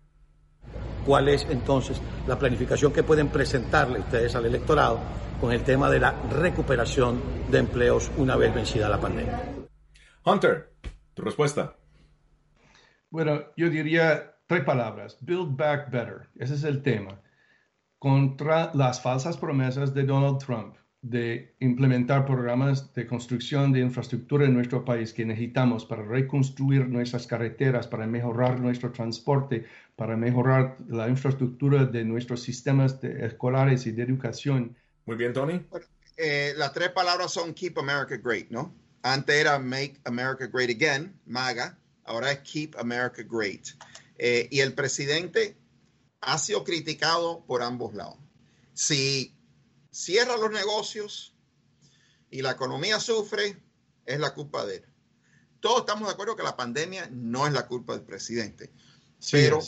¿Cuál 1.05 1.29
es 1.29 1.45
entonces 1.49 2.01
la 2.27 2.39
planificación 2.39 2.91
que 2.91 3.03
pueden 3.03 3.29
presentarle 3.29 3.99
ustedes 3.99 4.35
al 4.35 4.45
electorado 4.45 4.99
con 5.39 5.51
el 5.51 5.63
tema 5.63 5.89
de 5.89 5.99
la 5.99 6.11
recuperación 6.31 7.21
de 7.51 7.59
empleos 7.59 8.11
una 8.17 8.35
vez 8.35 8.53
vencida 8.53 8.89
la 8.89 8.99
pandemia? 8.99 9.43
Hunter, 10.25 10.73
tu 11.13 11.21
respuesta. 11.21 11.75
Bueno, 13.11 13.43
yo 13.55 13.69
diría 13.69 14.35
tres 14.47 14.63
palabras. 14.63 15.17
Build 15.21 15.55
back 15.55 15.91
better. 15.91 16.29
Ese 16.37 16.55
es 16.55 16.63
el 16.63 16.81
tema. 16.81 17.21
Contra 17.99 18.71
las 18.73 19.01
falsas 19.01 19.37
promesas 19.37 19.93
de 19.93 20.03
Donald 20.03 20.39
Trump 20.39 20.75
de 21.05 21.53
implementar 21.59 22.25
programas 22.25 22.91
de 22.95 23.05
construcción 23.05 23.71
de 23.71 23.79
infraestructura 23.81 24.45
en 24.45 24.55
nuestro 24.55 24.83
país 24.83 25.13
que 25.13 25.23
necesitamos 25.23 25.85
para 25.85 26.01
reconstruir 26.01 26.87
nuestras 26.87 27.27
carreteras, 27.27 27.85
para 27.85 28.07
mejorar 28.07 28.59
nuestro 28.59 28.91
transporte, 28.91 29.67
para 29.95 30.17
mejorar 30.17 30.77
la 30.87 31.07
infraestructura 31.07 31.85
de 31.85 32.03
nuestros 32.03 32.41
sistemas 32.41 32.97
escolares 33.03 33.85
y 33.85 33.91
de 33.91 34.01
educación. 34.01 34.75
Muy 35.05 35.15
bien, 35.15 35.31
Tony. 35.31 35.61
Eh, 36.17 36.53
las 36.57 36.73
tres 36.73 36.89
palabras 36.89 37.31
son 37.31 37.53
Keep 37.53 37.77
America 37.77 38.17
Great, 38.17 38.49
¿no? 38.49 38.73
Antes 39.03 39.35
era 39.35 39.59
Make 39.59 39.99
America 40.05 40.47
Great 40.51 40.71
Again, 40.71 41.13
MAGA, 41.27 41.77
ahora 42.05 42.31
es 42.31 42.39
Keep 42.39 42.79
America 42.79 43.21
Great. 43.29 43.67
Eh, 44.17 44.47
y 44.49 44.61
el 44.61 44.73
presidente 44.73 45.55
ha 46.21 46.39
sido 46.39 46.63
criticado 46.63 47.45
por 47.45 47.61
ambos 47.61 47.93
lados. 47.93 48.17
Si 48.73 49.35
cierra 49.95 50.35
los 50.35 50.51
negocios 50.51 51.33
y 52.29 52.41
la 52.41 52.51
economía 52.51 52.99
sufre, 52.99 53.63
es 54.05 54.19
la 54.19 54.33
culpa 54.33 54.65
de 54.65 54.77
él. 54.77 54.85
Todos 55.61 55.79
estamos 55.79 56.07
de 56.07 56.13
acuerdo 56.13 56.35
que 56.35 56.43
la 56.43 56.57
pandemia 56.57 57.07
no 57.11 57.47
es 57.47 57.53
la 57.53 57.65
culpa 57.65 57.93
del 57.93 58.03
presidente, 58.03 58.71
pero 59.31 59.59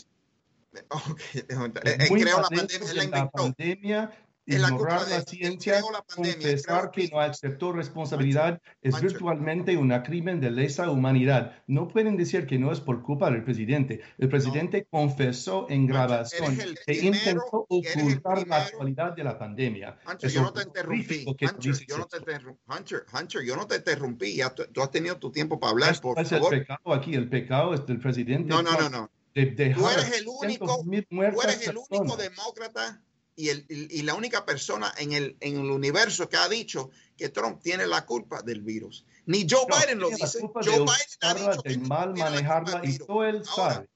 creo 1.48 2.42
la 2.42 2.50
pandemia, 2.50 3.08
la 3.10 3.30
pandemia 3.32 4.27
ignorar 4.48 5.08
la, 5.10 5.22
ciencia, 5.22 5.82
confesar 6.16 6.92
que 6.92 7.10
no 7.10 7.20
aceptó 7.20 7.74
responsabilidad 7.74 8.62
es 8.82 9.00
virtualmente 9.02 9.76
un 9.76 9.90
crimen 10.02 10.40
de 10.40 10.52
lesa 10.52 10.90
humanidad. 10.90 11.64
No 11.68 11.88
pueden 11.88 12.16
decir 12.16 12.48
que 12.48 12.58
no 12.58 12.72
es 12.72 12.80
por 12.80 13.04
culpa 13.04 13.30
del 13.30 13.44
presidente. 13.44 14.02
El 14.18 14.30
presidente 14.30 14.88
confesó 14.90 15.68
en 15.70 15.86
grabación 15.86 16.58
que 16.86 16.94
intentó 16.94 17.66
ocultar 17.68 18.48
la 18.48 18.64
actualidad 18.64 19.14
de 19.14 19.24
la 19.24 19.38
pandemia. 19.38 19.98
Hunter, 20.10 20.30
yo 20.30 20.42
no 20.42 20.54
te 20.54 20.64
interrumpí. 20.64 21.26
Hunter, 21.28 21.50
yo 21.88 21.98
no 21.98 22.06
te, 22.06 22.18
Hunter, 22.18 23.06
Hunter, 23.14 23.44
yo 23.44 23.56
no 23.56 23.68
te 23.68 23.76
interrumpí. 23.76 24.40
tú, 24.74 24.82
has 24.82 24.92
tenido 24.92 25.18
tu 25.18 25.32
tiempo 25.32 25.60
para 25.60 25.72
hablar, 25.72 26.00
por 26.00 26.20
es 26.20 26.30
favor. 26.30 26.54
el 26.54 26.62
pecado 26.62 26.94
aquí? 26.94 27.16
El 27.16 27.30
pecado 27.30 27.74
es 27.74 27.86
del 27.86 28.00
presidente. 28.00 28.50
No, 28.50 28.62
no, 28.62 28.72
no, 28.80 28.90
no. 28.90 29.12
tú 29.34 29.42
eres 29.42 30.22
el 30.22 30.28
único, 30.28 30.84
tú 31.10 31.42
eres 31.42 31.68
el 31.68 31.78
único 31.78 32.16
demócrata 32.16 33.02
y, 33.38 33.50
el, 33.50 33.66
y, 33.70 34.02
la 34.02 34.16
única 34.16 34.46
persona 34.46 34.92
en 34.98 35.14
el, 35.14 35.38
en 35.42 35.58
el 35.58 35.70
universo 35.70 36.28
que 36.28 36.38
ha 36.38 36.50
dicho 36.50 36.90
que 37.16 37.30
Trump 37.30 37.62
tiene 37.62 37.86
la 37.86 38.04
culpa 38.04 38.42
del 38.42 38.64
virus. 38.64 39.06
Ni 39.28 39.48
Joe 39.48 39.68
Biden 39.68 40.00
lo 40.00 40.10
dice. 40.10 40.40
Joe 40.42 40.80
Biden 40.80 41.18
ha 41.22 41.34
dicho 41.36 41.62
de 41.64 41.78
mal 41.78 42.16
manejarla 42.16 42.82
y 42.84 42.98
todo 42.98 43.24
él 43.24 43.46
sabe. 43.46 43.88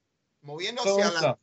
Moviéndose 0.42 1.02
a 1.02 1.10
la... 1.10 1.38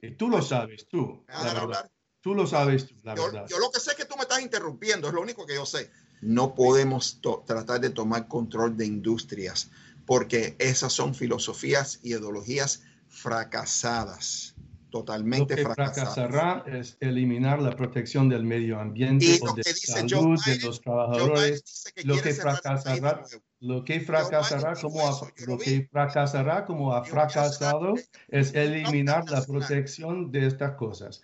Y 0.00 0.12
tú 0.12 0.28
lo 0.28 0.40
sabes, 0.40 0.88
tú. 0.88 1.22
La 1.28 1.52
verdad. 1.52 1.90
Tú 2.22 2.34
lo 2.34 2.46
sabes, 2.46 2.86
tú, 2.86 2.94
la 3.02 3.14
yo, 3.14 3.26
verdad. 3.26 3.46
Yo 3.46 3.58
lo 3.58 3.70
que 3.70 3.78
sé 3.78 3.90
es 3.90 3.96
que 3.96 4.06
tú 4.06 4.16
me 4.16 4.22
estás 4.22 4.40
interrumpiendo, 4.40 5.08
es 5.08 5.14
lo 5.14 5.20
único 5.20 5.46
que 5.46 5.54
yo 5.54 5.66
sé. 5.66 5.90
No 6.22 6.54
podemos 6.54 7.20
tratar 7.46 7.78
de 7.78 7.90
tomar 7.90 8.26
control 8.26 8.74
de 8.74 8.86
industrias 8.86 9.70
porque 10.06 10.56
esas 10.58 10.94
son 10.94 11.14
filosofías 11.14 12.00
y 12.02 12.12
ideologías 12.12 12.82
fracasadas 13.08 14.55
totalmente 14.98 15.56
lo 15.62 15.68
que 15.68 15.74
fracasará 15.74 16.64
es 16.66 16.96
eliminar 17.00 17.60
la 17.60 17.76
protección 17.76 18.28
del 18.28 18.44
medio 18.44 18.80
ambiente 18.80 19.38
o 19.42 19.54
de 19.54 19.62
salud 19.64 20.38
de 20.46 20.58
los 20.60 20.80
trabajadores. 20.80 21.92
Lo 22.04 22.20
que 22.20 22.32
fracasará, 22.32 23.22
lo 23.60 23.84
que 23.84 24.00
fracasará 24.00 24.74
como 24.74 25.06
ha, 25.06 25.12
lo 25.46 25.58
que 25.58 25.88
fracasará 25.90 26.64
como 26.64 26.94
ha 26.94 27.04
fracasado 27.04 27.94
es 28.28 28.54
eliminar 28.54 29.28
la 29.30 29.44
protección 29.44 30.30
de 30.30 30.46
estas 30.46 30.76
cosas. 30.76 31.20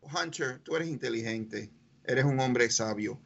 Hunter, 0.00 0.60
tú 0.60 0.76
eres 0.76 0.88
inteligente, 0.88 1.70
eres 2.04 2.24
un 2.24 2.40
hombre 2.40 2.70
sabio 2.70 3.20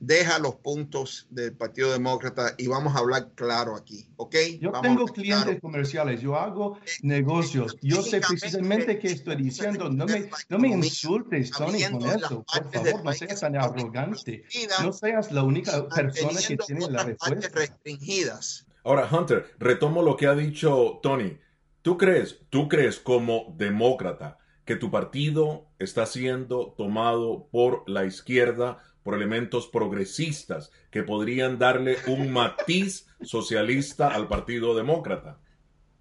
deja 0.00 0.38
los 0.38 0.56
puntos 0.56 1.26
del 1.30 1.54
Partido 1.54 1.92
Demócrata 1.92 2.54
y 2.56 2.66
vamos 2.66 2.96
a 2.96 2.98
hablar 2.98 3.32
claro 3.34 3.76
aquí, 3.76 4.08
¿ok? 4.16 4.34
Yo 4.58 4.72
tengo 4.80 5.04
clientes 5.04 5.60
comerciales, 5.60 6.22
yo 6.22 6.36
hago 6.36 6.78
eh, 6.78 6.90
negocios, 7.02 7.76
yo 7.82 8.02
sé 8.02 8.20
precisamente 8.20 8.98
qué 8.98 9.08
estoy 9.08 9.36
diciendo, 9.36 9.90
no 9.90 10.06
me, 10.06 10.30
no 10.48 10.58
me 10.58 10.68
insultes, 10.68 11.50
Tony, 11.50 11.84
con 11.84 12.02
eso, 12.06 12.44
por 12.44 12.72
favor, 12.72 13.04
no 13.04 13.12
seas 13.12 13.40
tan 13.40 13.56
arrogante, 13.56 14.44
no 14.82 14.92
seas 14.92 15.30
la 15.30 15.42
única 15.42 15.86
persona 15.88 16.40
que 16.40 16.56
tiene 16.56 16.90
la 16.90 17.04
respuesta. 17.04 17.48
Restringidas. 17.52 18.66
Ahora, 18.82 19.06
Hunter, 19.10 19.54
retomo 19.58 20.02
lo 20.02 20.16
que 20.16 20.26
ha 20.26 20.34
dicho 20.34 20.98
Tony. 21.02 21.38
¿Tú 21.82 21.98
crees, 21.98 22.40
tú 22.48 22.68
crees 22.68 22.98
como 22.98 23.54
demócrata 23.56 24.38
que 24.64 24.76
tu 24.76 24.90
partido 24.90 25.66
está 25.78 26.06
siendo 26.06 26.74
tomado 26.76 27.48
por 27.50 27.88
la 27.88 28.04
izquierda 28.04 28.78
por 29.02 29.14
elementos 29.14 29.66
progresistas 29.66 30.70
que 30.90 31.02
podrían 31.02 31.58
darle 31.58 31.96
un 32.06 32.32
matiz 32.32 33.06
socialista 33.22 34.08
al 34.08 34.28
Partido 34.28 34.74
Demócrata. 34.74 35.38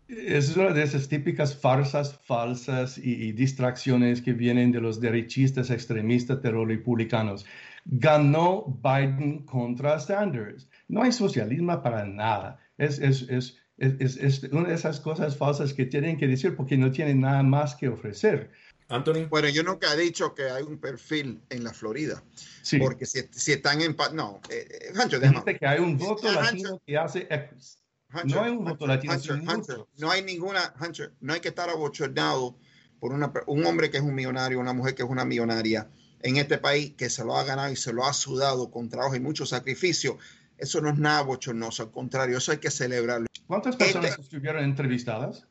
Es 0.08 0.58
una 0.58 0.72
de 0.72 0.82
esas 0.82 1.08
típicas 1.08 1.56
farsas 1.56 2.20
falsas 2.24 2.98
y, 2.98 3.32
distracciones 3.32 4.22
que 4.22 4.34
vienen 4.34 4.72
de 4.72 4.82
los 4.82 5.00
derechistas 5.00 5.70
extremistas 5.70 6.40
los 6.44 6.68
republicanos. 6.68 7.46
Ganó 7.86 8.66
Biden 8.84 9.46
contra 9.46 10.00
Sanders. 10.00 10.68
No 10.88 11.04
hay 11.04 11.12
socialismo 11.12 11.80
para 11.84 12.06
nada. 12.06 12.58
Es, 12.80 12.98
es, 12.98 13.28
es, 13.30 13.60
es, 13.78 14.44
una 14.52 14.70
de 14.70 14.76
esas 14.76 15.00
cosas 15.00 15.38
falsas 15.38 15.74
que 15.74 15.86
tienen 15.86 16.18
que 16.18 16.28
decir 16.28 16.56
porque 16.56 16.76
no 16.76 16.92
tienen 16.92 17.22
nada 17.22 17.44
más 17.44 17.76
que 17.76 17.88
ofrecer. 17.88 18.52
Anthony. 18.90 19.28
Bueno, 19.30 19.50
yo 19.50 19.64
nunca 19.64 19.94
he 19.94 19.98
dicho 19.98 20.34
que 20.34 20.50
hay 20.50 20.64
un 20.64 20.80
perfil 20.80 21.42
en 21.50 21.64
la 21.64 21.74
Florida. 21.74 22.24
Sí. 22.62 22.80
Porque 22.80 23.06
si, 23.06 23.22
si 23.32 23.54
están 23.54 23.82
en... 23.82 23.96
No, 24.14 24.42
eh, 24.50 24.68
eh 24.70 24.94
Hunter, 25.00 25.60
que 25.60 25.68
hay 25.68 25.80
un 25.80 25.98
voto 25.98 26.32
latino 26.32 26.82
que 26.86 26.98
hace 26.98 27.28
no 28.24 28.42
hay 28.42 28.52
un 28.52 28.66
voto 28.66 28.88
latino. 28.88 29.16
no 29.98 30.12
hay 30.12 30.24
ninguna... 30.24 30.74
Hunter, 30.82 31.14
no 31.22 31.34
hay 31.34 31.40
que 31.40 31.50
estar 31.50 31.70
abochornado 31.70 32.58
por 33.00 33.14
una, 33.14 33.32
un 33.46 33.66
hombre 33.66 33.90
que 33.90 33.98
es 33.98 34.04
un 34.04 34.16
millonario, 34.16 34.60
una 34.60 34.74
mujer 34.74 34.96
que 34.96 35.04
es 35.04 35.10
una 35.10 35.26
millonaria 35.26 35.88
en 36.22 36.38
este 36.38 36.58
país 36.58 36.94
que 36.98 37.10
se 37.10 37.24
lo 37.24 37.38
ha 37.38 37.44
ganado 37.44 37.72
y 37.72 37.76
se 37.76 37.94
lo 37.94 38.06
ha 38.06 38.14
sudado 38.14 38.72
con 38.72 38.90
trabajo 38.90 39.16
y 39.16 39.20
mucho 39.20 39.46
sacrificio. 39.46 40.18
Eso 40.58 40.82
no 40.82 40.90
es 40.90 40.98
nada 40.98 41.22
bochornoso, 41.22 41.84
al 41.84 41.92
contrario, 41.92 42.38
eso 42.38 42.52
hay 42.52 42.58
que 42.58 42.72
celebrarlo. 42.72 43.28
¿Cuántas 43.48 43.78
personas 43.78 44.12
este 44.12 44.22
estuvieron 44.22 44.64
entrevistadas? 44.64 45.48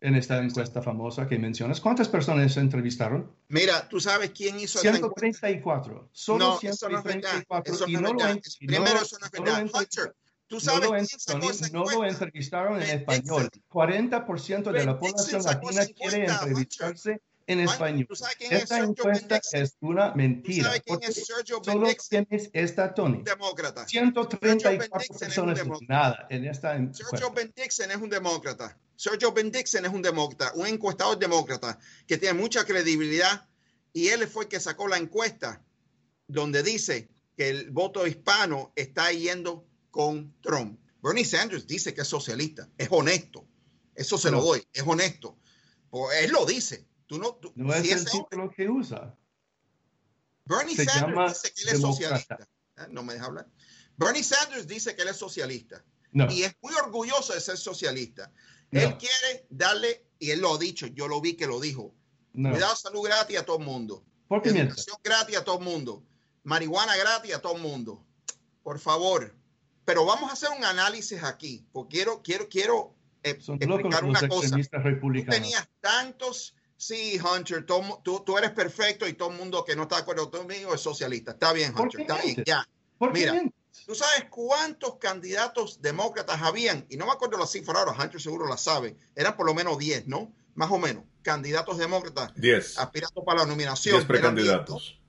En 0.00 0.14
esta 0.14 0.38
encuesta 0.38 0.80
famosa 0.80 1.28
que 1.28 1.38
mencionas. 1.38 1.80
¿Cuántas 1.80 2.08
personas 2.08 2.52
se 2.52 2.60
entrevistaron? 2.60 3.30
Mira, 3.48 3.88
¿tú 3.88 4.00
sabes 4.00 4.30
quién 4.30 4.58
hizo 4.58 4.78
134. 4.78 6.08
Solo 6.12 6.38
no, 6.38 6.58
134. 6.58 7.74
Eso 7.74 7.86
no 7.86 7.98
es 7.98 8.02
verdad. 8.02 8.30
Eso 8.42 8.58
no 8.60 8.66
Primero, 8.66 9.00
eso 9.02 9.18
no 9.18 9.26
es 9.26 9.32
verdad. 9.32 9.70
Hunter, 9.72 10.16
¿tú 10.46 10.60
sabes 10.60 10.88
no, 10.88 11.38
lo, 11.38 11.40
quién 11.40 11.72
no 11.72 11.84
lo 11.84 12.04
entrevistaron 12.04 12.82
en 12.82 13.00
español. 13.00 13.50
40% 13.68 14.72
de 14.72 14.84
la 14.86 14.98
población 14.98 15.42
latina 15.42 15.82
quiere 15.86 16.24
entrevistarse 16.24 17.20
en 17.46 17.60
español. 17.60 18.06
Esta 18.38 18.78
encuesta 18.78 19.40
es 19.52 19.76
una 19.80 20.14
mentira. 20.14 20.72
Solo 21.62 21.88
tienes 22.08 22.50
esta 22.52 22.94
Tony. 22.94 23.22
Demócrata. 23.22 23.86
134 23.86 25.16
personas 25.18 25.60
nada 25.88 26.26
en 26.30 26.46
esta 26.46 26.76
encuesta. 26.76 27.08
Sergio 27.10 27.32
Ben 27.32 27.52
Dixon 27.54 27.90
es 27.90 27.96
un 27.96 28.08
demócrata. 28.08 28.78
Sergio 29.00 29.32
Ben 29.32 29.50
Dixon 29.50 29.86
es 29.86 29.92
un 29.94 30.02
demócrata, 30.02 30.52
un 30.56 30.66
encuestador 30.66 31.18
demócrata 31.18 31.78
que 32.06 32.18
tiene 32.18 32.38
mucha 32.38 32.66
credibilidad 32.66 33.48
y 33.94 34.08
él 34.08 34.28
fue 34.28 34.44
el 34.44 34.50
que 34.50 34.60
sacó 34.60 34.88
la 34.88 34.98
encuesta 34.98 35.64
donde 36.26 36.62
dice 36.62 37.08
que 37.34 37.48
el 37.48 37.70
voto 37.70 38.06
hispano 38.06 38.74
está 38.76 39.10
yendo 39.10 39.66
con 39.90 40.34
Trump. 40.42 40.78
Bernie 41.02 41.24
Sanders 41.24 41.66
dice 41.66 41.94
que 41.94 42.02
es 42.02 42.08
socialista, 42.08 42.68
es 42.76 42.88
honesto. 42.90 43.48
Eso 43.94 44.18
se 44.18 44.30
lo 44.30 44.42
doy, 44.42 44.62
es 44.70 44.82
honesto. 44.86 45.38
Pues 45.88 46.22
él 46.22 46.32
lo 46.32 46.44
dice. 46.44 46.86
Tú 47.06 47.18
no, 47.18 47.40
no 47.54 47.72
es 47.72 47.90
el 47.90 48.04
título 48.04 48.50
que 48.50 48.68
usa. 48.68 49.16
Bernie 50.44 50.76
Sanders 50.76 51.42
dice 51.42 51.54
que 51.54 51.62
él 51.62 51.68
es 51.70 51.80
socialista. 51.80 52.46
Ah, 52.76 52.86
no 52.90 53.02
me 53.02 53.14
deja 53.14 53.24
hablar. 53.24 53.48
Bernie 53.96 54.22
Sanders 54.22 54.66
dice 54.66 54.94
que 54.94 55.00
él 55.00 55.08
es 55.08 55.16
socialista. 55.16 55.82
Y 56.12 56.42
es 56.42 56.54
muy 56.60 56.74
orgulloso 56.74 57.32
de 57.32 57.40
ser 57.40 57.56
socialista. 57.56 58.30
Él 58.70 58.96
quiere 58.98 59.46
darle, 59.50 60.04
y 60.18 60.30
él 60.30 60.40
lo 60.40 60.54
ha 60.54 60.58
dicho, 60.58 60.86
yo 60.86 61.08
lo 61.08 61.20
vi 61.20 61.34
que 61.34 61.46
lo 61.46 61.60
dijo, 61.60 61.94
cuidado, 62.32 62.76
salud 62.76 63.02
gratis 63.02 63.38
a 63.38 63.44
todo 63.44 63.58
el 63.58 63.64
mundo. 63.64 64.04
¿Por 64.28 64.42
qué 64.42 64.50
Educación 64.50 64.96
gratis 65.02 65.36
a 65.36 65.44
todo 65.44 65.58
el 65.58 65.64
mundo. 65.64 66.04
Marihuana 66.44 66.96
gratis 66.96 67.34
a 67.34 67.40
todo 67.40 67.56
el 67.56 67.62
mundo. 67.62 68.04
Por 68.62 68.78
favor. 68.78 69.34
Pero 69.84 70.06
vamos 70.06 70.30
a 70.30 70.34
hacer 70.34 70.50
un 70.56 70.64
análisis 70.64 71.22
aquí, 71.24 71.66
porque 71.72 71.96
quiero, 71.96 72.22
quiero, 72.22 72.48
quiero 72.48 72.94
eh, 73.24 73.30
explicar 73.30 74.04
una 74.04 74.28
cosa. 74.28 74.56
Tú 74.56 75.24
tenías 75.28 75.68
tantos 75.80 76.54
sí, 76.80 77.20
Hunter, 77.20 77.66
tú, 77.66 78.22
tú, 78.24 78.38
eres 78.38 78.50
perfecto 78.52 79.06
y 79.06 79.12
todo 79.12 79.30
el 79.30 79.36
mundo 79.36 79.64
que 79.64 79.76
no 79.76 79.82
está 79.82 79.96
de 79.96 80.02
acuerdo 80.02 80.30
conmigo 80.30 80.74
es 80.74 80.80
socialista. 80.80 81.32
Está 81.32 81.52
bien, 81.52 81.74
Hunter, 81.78 82.00
está 82.00 82.16
bien, 82.22 82.42
ya. 82.44 82.66
Mira, 83.12 83.42
¿tú 83.86 83.94
sabes 83.94 84.24
cuántos 84.30 84.96
candidatos 84.96 85.80
demócratas 85.82 86.40
habían? 86.42 86.86
Y 86.88 86.96
no 86.96 87.06
me 87.06 87.12
acuerdo 87.12 87.38
la 87.38 87.46
cifra 87.46 87.80
ahora, 87.80 87.92
Hunter 87.92 88.20
seguro 88.20 88.46
la 88.46 88.56
sabe. 88.56 88.96
Eran 89.14 89.36
por 89.36 89.46
lo 89.46 89.54
menos 89.54 89.78
10, 89.78 90.06
¿no? 90.06 90.32
Más 90.54 90.70
o 90.70 90.78
menos. 90.78 91.04
Candidatos 91.22 91.78
demócratas. 91.78 92.32
10. 92.34 92.78
Aspirando 92.78 93.24
para 93.24 93.40
la 93.40 93.46
nominación. 93.46 93.96
10 93.96 94.06
precandidatos. 94.06 95.00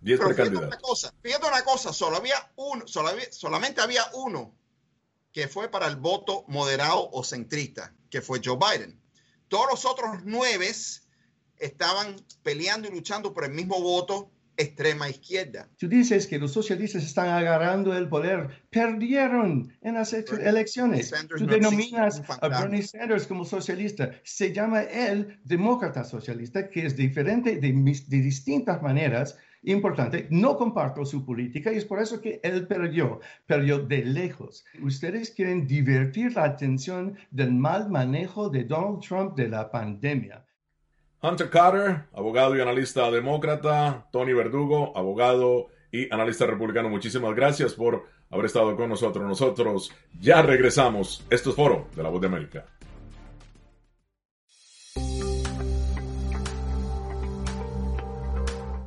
10 0.00 0.20
precandidatos. 0.20 0.68
Una 0.68 0.78
cosa, 0.78 1.14
fíjate 1.22 1.46
una 1.48 1.64
cosa, 1.64 1.92
solo 1.92 2.16
había 2.16 2.52
uno, 2.56 2.84
solamente 2.86 3.80
había 3.80 4.04
uno 4.14 4.54
que 5.32 5.48
fue 5.48 5.68
para 5.68 5.86
el 5.86 5.96
voto 5.96 6.44
moderado 6.48 7.10
o 7.12 7.24
centrista, 7.24 7.94
que 8.08 8.22
fue 8.22 8.40
Joe 8.42 8.56
Biden. 8.56 9.00
Todos 9.48 9.66
los 9.70 9.84
otros 9.84 10.20
nueve 10.24 10.72
estaban 11.58 12.16
peleando 12.42 12.88
y 12.88 12.90
luchando 12.90 13.34
por 13.34 13.44
el 13.44 13.50
mismo 13.50 13.80
voto 13.80 14.30
extrema 14.56 15.08
izquierda. 15.08 15.68
Tú 15.78 15.88
dices 15.88 16.26
que 16.26 16.38
los 16.38 16.52
socialistas 16.52 17.04
están 17.04 17.28
agarrando 17.28 17.96
el 17.96 18.08
poder, 18.08 18.48
perdieron 18.70 19.72
en 19.82 19.94
las 19.94 20.12
elecciones. 20.12 21.12
Tú 21.36 21.46
denominas 21.46 22.22
a 22.40 22.48
Bernie 22.48 22.82
Sanders 22.82 23.26
como 23.26 23.44
socialista. 23.44 24.10
Se 24.24 24.52
llama 24.52 24.82
él 24.82 25.38
demócrata 25.44 26.04
socialista, 26.04 26.68
que 26.70 26.86
es 26.86 26.96
diferente 26.96 27.56
de, 27.56 27.72
de 27.72 28.20
distintas 28.20 28.82
maneras. 28.82 29.38
Importante, 29.62 30.28
no 30.30 30.56
comparto 30.56 31.04
su 31.04 31.24
política 31.24 31.72
y 31.72 31.78
es 31.78 31.84
por 31.84 32.00
eso 32.00 32.20
que 32.20 32.38
él 32.44 32.68
perdió, 32.68 33.20
perdió 33.46 33.80
de 33.80 34.04
lejos. 34.04 34.64
Ustedes 34.80 35.32
quieren 35.32 35.66
divertir 35.66 36.34
la 36.34 36.44
atención 36.44 37.16
del 37.32 37.52
mal 37.52 37.90
manejo 37.90 38.48
de 38.48 38.62
Donald 38.62 39.00
Trump 39.00 39.36
de 39.36 39.48
la 39.48 39.68
pandemia. 39.68 40.45
Hunter 41.26 41.50
Carter, 41.50 42.04
abogado 42.12 42.56
y 42.56 42.60
analista 42.60 43.10
demócrata, 43.10 44.06
Tony 44.12 44.32
Verdugo, 44.32 44.96
abogado 44.96 45.66
y 45.90 46.12
analista 46.14 46.46
republicano, 46.46 46.88
muchísimas 46.88 47.34
gracias 47.34 47.74
por 47.74 48.06
haber 48.30 48.46
estado 48.46 48.76
con 48.76 48.88
nosotros. 48.88 49.24
Nosotros 49.24 49.92
ya 50.20 50.42
regresamos. 50.42 51.26
Esto 51.28 51.50
es 51.50 51.56
Foro 51.56 51.88
de 51.96 52.02
la 52.04 52.10
Voz 52.10 52.20
de 52.20 52.28
América. 52.28 52.66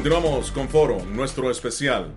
Continuamos 0.00 0.50
con 0.50 0.66
Foro, 0.66 1.04
nuestro 1.04 1.50
especial. 1.50 2.14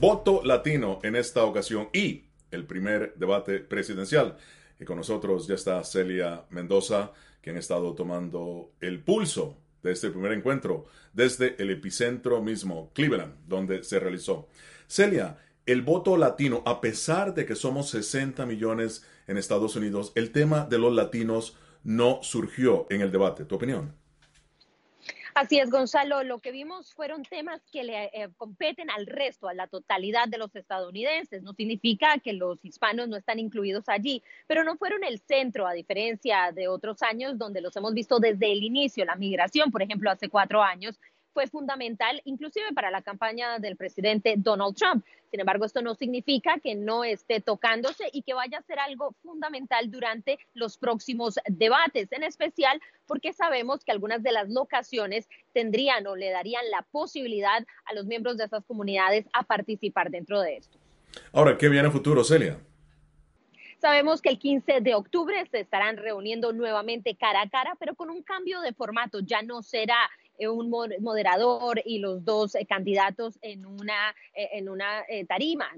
Voto 0.00 0.40
latino 0.42 1.00
en 1.02 1.16
esta 1.16 1.44
ocasión 1.44 1.90
y 1.92 2.24
el 2.50 2.64
primer 2.64 3.12
debate 3.16 3.58
presidencial. 3.58 4.38
Y 4.80 4.86
con 4.86 4.96
nosotros 4.96 5.46
ya 5.46 5.56
está 5.56 5.84
Celia 5.84 6.46
Mendoza, 6.48 7.12
quien 7.42 7.56
ha 7.56 7.58
estado 7.58 7.94
tomando 7.94 8.72
el 8.80 9.00
pulso 9.00 9.58
de 9.82 9.92
este 9.92 10.08
primer 10.08 10.32
encuentro 10.32 10.86
desde 11.12 11.62
el 11.62 11.68
epicentro 11.68 12.42
mismo, 12.42 12.90
Cleveland, 12.94 13.34
donde 13.46 13.84
se 13.84 14.00
realizó. 14.00 14.48
Celia, 14.86 15.36
el 15.66 15.82
voto 15.82 16.16
latino, 16.16 16.62
a 16.64 16.80
pesar 16.80 17.34
de 17.34 17.44
que 17.44 17.54
somos 17.54 17.90
60 17.90 18.46
millones 18.46 19.04
en 19.26 19.36
Estados 19.36 19.76
Unidos, 19.76 20.10
el 20.14 20.32
tema 20.32 20.64
de 20.64 20.78
los 20.78 20.94
latinos 20.94 21.54
no 21.84 22.20
surgió 22.22 22.86
en 22.88 23.02
el 23.02 23.12
debate. 23.12 23.44
¿Tu 23.44 23.56
opinión? 23.56 24.05
Así 25.36 25.58
es, 25.58 25.70
Gonzalo. 25.70 26.22
Lo 26.22 26.38
que 26.38 26.50
vimos 26.50 26.94
fueron 26.94 27.22
temas 27.22 27.60
que 27.70 27.84
le 27.84 28.04
eh, 28.04 28.30
competen 28.38 28.88
al 28.88 29.04
resto, 29.04 29.48
a 29.48 29.52
la 29.52 29.66
totalidad 29.66 30.28
de 30.28 30.38
los 30.38 30.56
estadounidenses. 30.56 31.42
No 31.42 31.52
significa 31.52 32.18
que 32.24 32.32
los 32.32 32.64
hispanos 32.64 33.06
no 33.08 33.18
están 33.18 33.38
incluidos 33.38 33.86
allí, 33.90 34.22
pero 34.46 34.64
no 34.64 34.78
fueron 34.78 35.04
el 35.04 35.18
centro, 35.20 35.66
a 35.66 35.74
diferencia 35.74 36.52
de 36.52 36.68
otros 36.68 37.02
años 37.02 37.36
donde 37.36 37.60
los 37.60 37.76
hemos 37.76 37.92
visto 37.92 38.18
desde 38.18 38.50
el 38.50 38.62
inicio. 38.62 39.04
La 39.04 39.14
migración, 39.14 39.70
por 39.70 39.82
ejemplo, 39.82 40.10
hace 40.10 40.30
cuatro 40.30 40.62
años 40.62 40.98
fue 41.36 41.48
fundamental, 41.48 42.22
inclusive 42.24 42.72
para 42.74 42.90
la 42.90 43.02
campaña 43.02 43.58
del 43.58 43.76
presidente 43.76 44.36
Donald 44.38 44.74
Trump. 44.74 45.04
Sin 45.30 45.38
embargo, 45.38 45.66
esto 45.66 45.82
no 45.82 45.94
significa 45.94 46.58
que 46.60 46.74
no 46.74 47.04
esté 47.04 47.42
tocándose 47.42 48.04
y 48.10 48.22
que 48.22 48.32
vaya 48.32 48.56
a 48.56 48.62
ser 48.62 48.78
algo 48.78 49.14
fundamental 49.22 49.90
durante 49.90 50.38
los 50.54 50.78
próximos 50.78 51.38
debates, 51.46 52.10
en 52.12 52.22
especial 52.22 52.80
porque 53.06 53.34
sabemos 53.34 53.84
que 53.84 53.92
algunas 53.92 54.22
de 54.22 54.32
las 54.32 54.48
locaciones 54.48 55.28
tendrían 55.52 56.06
o 56.06 56.16
le 56.16 56.30
darían 56.30 56.64
la 56.70 56.80
posibilidad 56.90 57.66
a 57.84 57.92
los 57.92 58.06
miembros 58.06 58.38
de 58.38 58.44
esas 58.44 58.64
comunidades 58.64 59.26
a 59.34 59.42
participar 59.42 60.10
dentro 60.10 60.40
de 60.40 60.56
esto. 60.56 60.78
Ahora, 61.34 61.58
¿qué 61.58 61.68
viene 61.68 61.88
a 61.88 61.90
futuro, 61.90 62.24
Celia? 62.24 62.56
Sabemos 63.78 64.22
que 64.22 64.30
el 64.30 64.38
15 64.38 64.80
de 64.80 64.94
octubre 64.94 65.44
se 65.50 65.60
estarán 65.60 65.98
reuniendo 65.98 66.54
nuevamente 66.54 67.14
cara 67.14 67.42
a 67.42 67.50
cara, 67.50 67.74
pero 67.78 67.94
con 67.94 68.08
un 68.08 68.22
cambio 68.22 68.62
de 68.62 68.72
formato. 68.72 69.20
Ya 69.20 69.42
no 69.42 69.62
será 69.62 69.98
un 70.40 70.70
moderador 71.00 71.80
y 71.84 71.98
los 71.98 72.24
dos 72.24 72.54
eh, 72.54 72.66
candidatos 72.66 73.38
en 73.42 73.66
una, 73.66 74.14
eh, 74.34 74.50
en 74.52 74.68
una 74.68 75.04
tarima. 75.28 75.70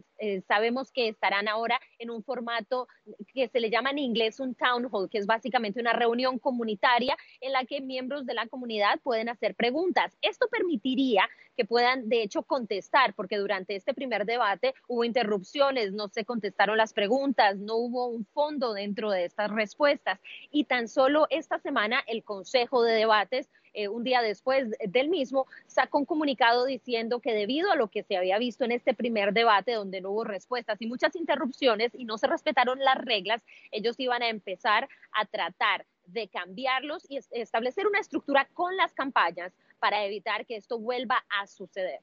sabemos 0.47 0.91
que 0.91 1.09
estarán 1.09 1.49
ahora 1.49 1.81
en 1.99 2.11
un 2.11 2.23
formato 2.23 2.89
que 3.35 3.49
se 3.49 3.61
le 3.61 3.71
llama 3.71 3.91
en 3.91 3.99
inglés 3.99 4.41
un 4.41 4.55
town 4.55 4.89
hall, 4.91 5.09
que 5.09 5.19
es 5.19 5.27
básicamente 5.27 5.81
una 5.81 5.93
reunión 5.93 6.39
comunitaria 6.39 7.17
en 7.41 7.53
la 7.53 7.65
que 7.65 7.81
miembros 7.81 8.27
de 8.27 8.35
la 8.35 8.47
comunidad 8.47 9.01
pueden 9.03 9.29
hacer 9.29 9.55
preguntas. 9.55 10.17
Esto 10.23 10.49
permitiría 10.49 11.29
que 11.59 11.65
puedan, 11.65 12.09
de 12.09 12.23
hecho, 12.23 12.45
contestar, 12.45 13.15
porque 13.15 13.37
durante 13.37 13.75
este 13.75 13.93
primer 13.93 14.27
debate 14.27 14.75
hubo 14.87 15.03
interrupciones, 15.03 15.93
no 15.93 16.07
se 16.07 16.25
contestaron 16.25 16.77
las 16.77 16.93
preguntas, 16.93 17.57
no 17.59 17.75
hubo 17.75 18.07
un 18.07 18.25
fondo 18.27 18.75
dentro 18.75 19.11
de 19.11 19.25
estas 19.25 19.51
respuestas. 19.51 20.21
Y 20.53 20.65
tan 20.65 20.87
solo 20.87 21.27
esta 21.31 21.59
semana 21.59 22.05
el 22.07 22.23
Consejo 22.23 22.85
de 22.85 22.93
Debates 22.93 23.51
eh, 23.79 23.87
un 23.87 24.03
día 24.03 24.23
después 24.23 24.71
del 24.89 25.09
mismo, 25.09 25.47
sacó 25.69 25.99
un 25.99 26.05
comunicado 26.05 26.65
diciendo 26.65 27.21
que 27.21 27.33
debido 27.33 27.71
a 27.71 27.77
lo 27.77 27.87
que 27.87 28.03
se 28.03 28.17
había 28.17 28.37
visto 28.37 28.65
en 28.65 28.73
este 28.73 28.93
primer 28.93 29.33
debate, 29.33 29.73
donde 29.75 30.01
no 30.01 30.11
hubo 30.11 30.25
respuestas 30.25 30.83
y 30.83 30.89
muchas 30.89 31.15
interrupciones 31.15 31.93
y 31.95 32.05
no 32.05 32.19
se 32.19 32.27
respetaron 32.27 32.81
las 32.81 32.97
reglas, 32.97 33.41
ellos 33.71 33.95
iban 33.99 34.23
a 34.23 34.31
empezar 34.31 34.89
a 35.13 35.27
tratar 35.27 35.87
de 36.07 36.27
cambiarlos 36.27 37.07
y 37.09 37.21
establecer 37.31 37.87
una 37.87 38.01
estructura 38.01 38.49
con 38.53 38.77
las 38.77 38.93
campañas 38.95 39.53
para 39.79 40.05
evitar 40.05 40.45
que 40.45 40.57
esto 40.57 40.81
vuelva 40.81 41.25
a 41.41 41.47
suceder. 41.47 42.01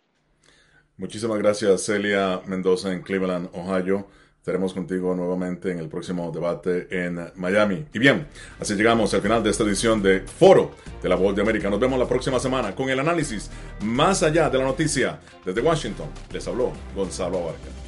Muchísimas 0.96 1.40
gracias, 1.40 1.86
Celia 1.86 2.42
Mendoza 2.46 2.94
en 2.94 3.02
Cleveland, 3.02 3.50
Ohio. 3.54 4.08
Estaremos 4.46 4.76
contigo 4.76 5.16
nuevamente 5.16 5.72
en 5.72 5.80
el 5.80 5.90
próximo 5.90 6.32
debate 6.32 6.88
en 6.92 7.32
Miami. 7.34 7.84
Y 7.92 7.98
bien, 7.98 8.28
así 8.60 8.76
llegamos 8.76 9.12
al 9.16 9.24
final 9.24 9.42
de 9.42 9.50
esta 9.50 9.64
edición 9.64 10.04
de 10.04 10.20
Foro 10.20 10.70
de 11.02 11.10
la 11.10 11.16
Voz 11.16 11.36
de 11.36 11.42
América. 11.42 11.68
Nos 11.68 11.80
vemos 11.80 11.98
la 11.98 12.08
próxima 12.08 12.40
semana 12.40 12.76
con 12.76 12.88
el 12.88 13.00
análisis 13.00 13.50
más 13.82 14.22
allá 14.22 14.48
de 14.52 14.60
la 14.60 14.66
noticia. 14.66 15.20
Desde 15.44 15.62
Washington 15.62 16.10
les 16.32 16.48
habló 16.48 16.74
Gonzalo 16.96 17.40
Abarca. 17.40 17.85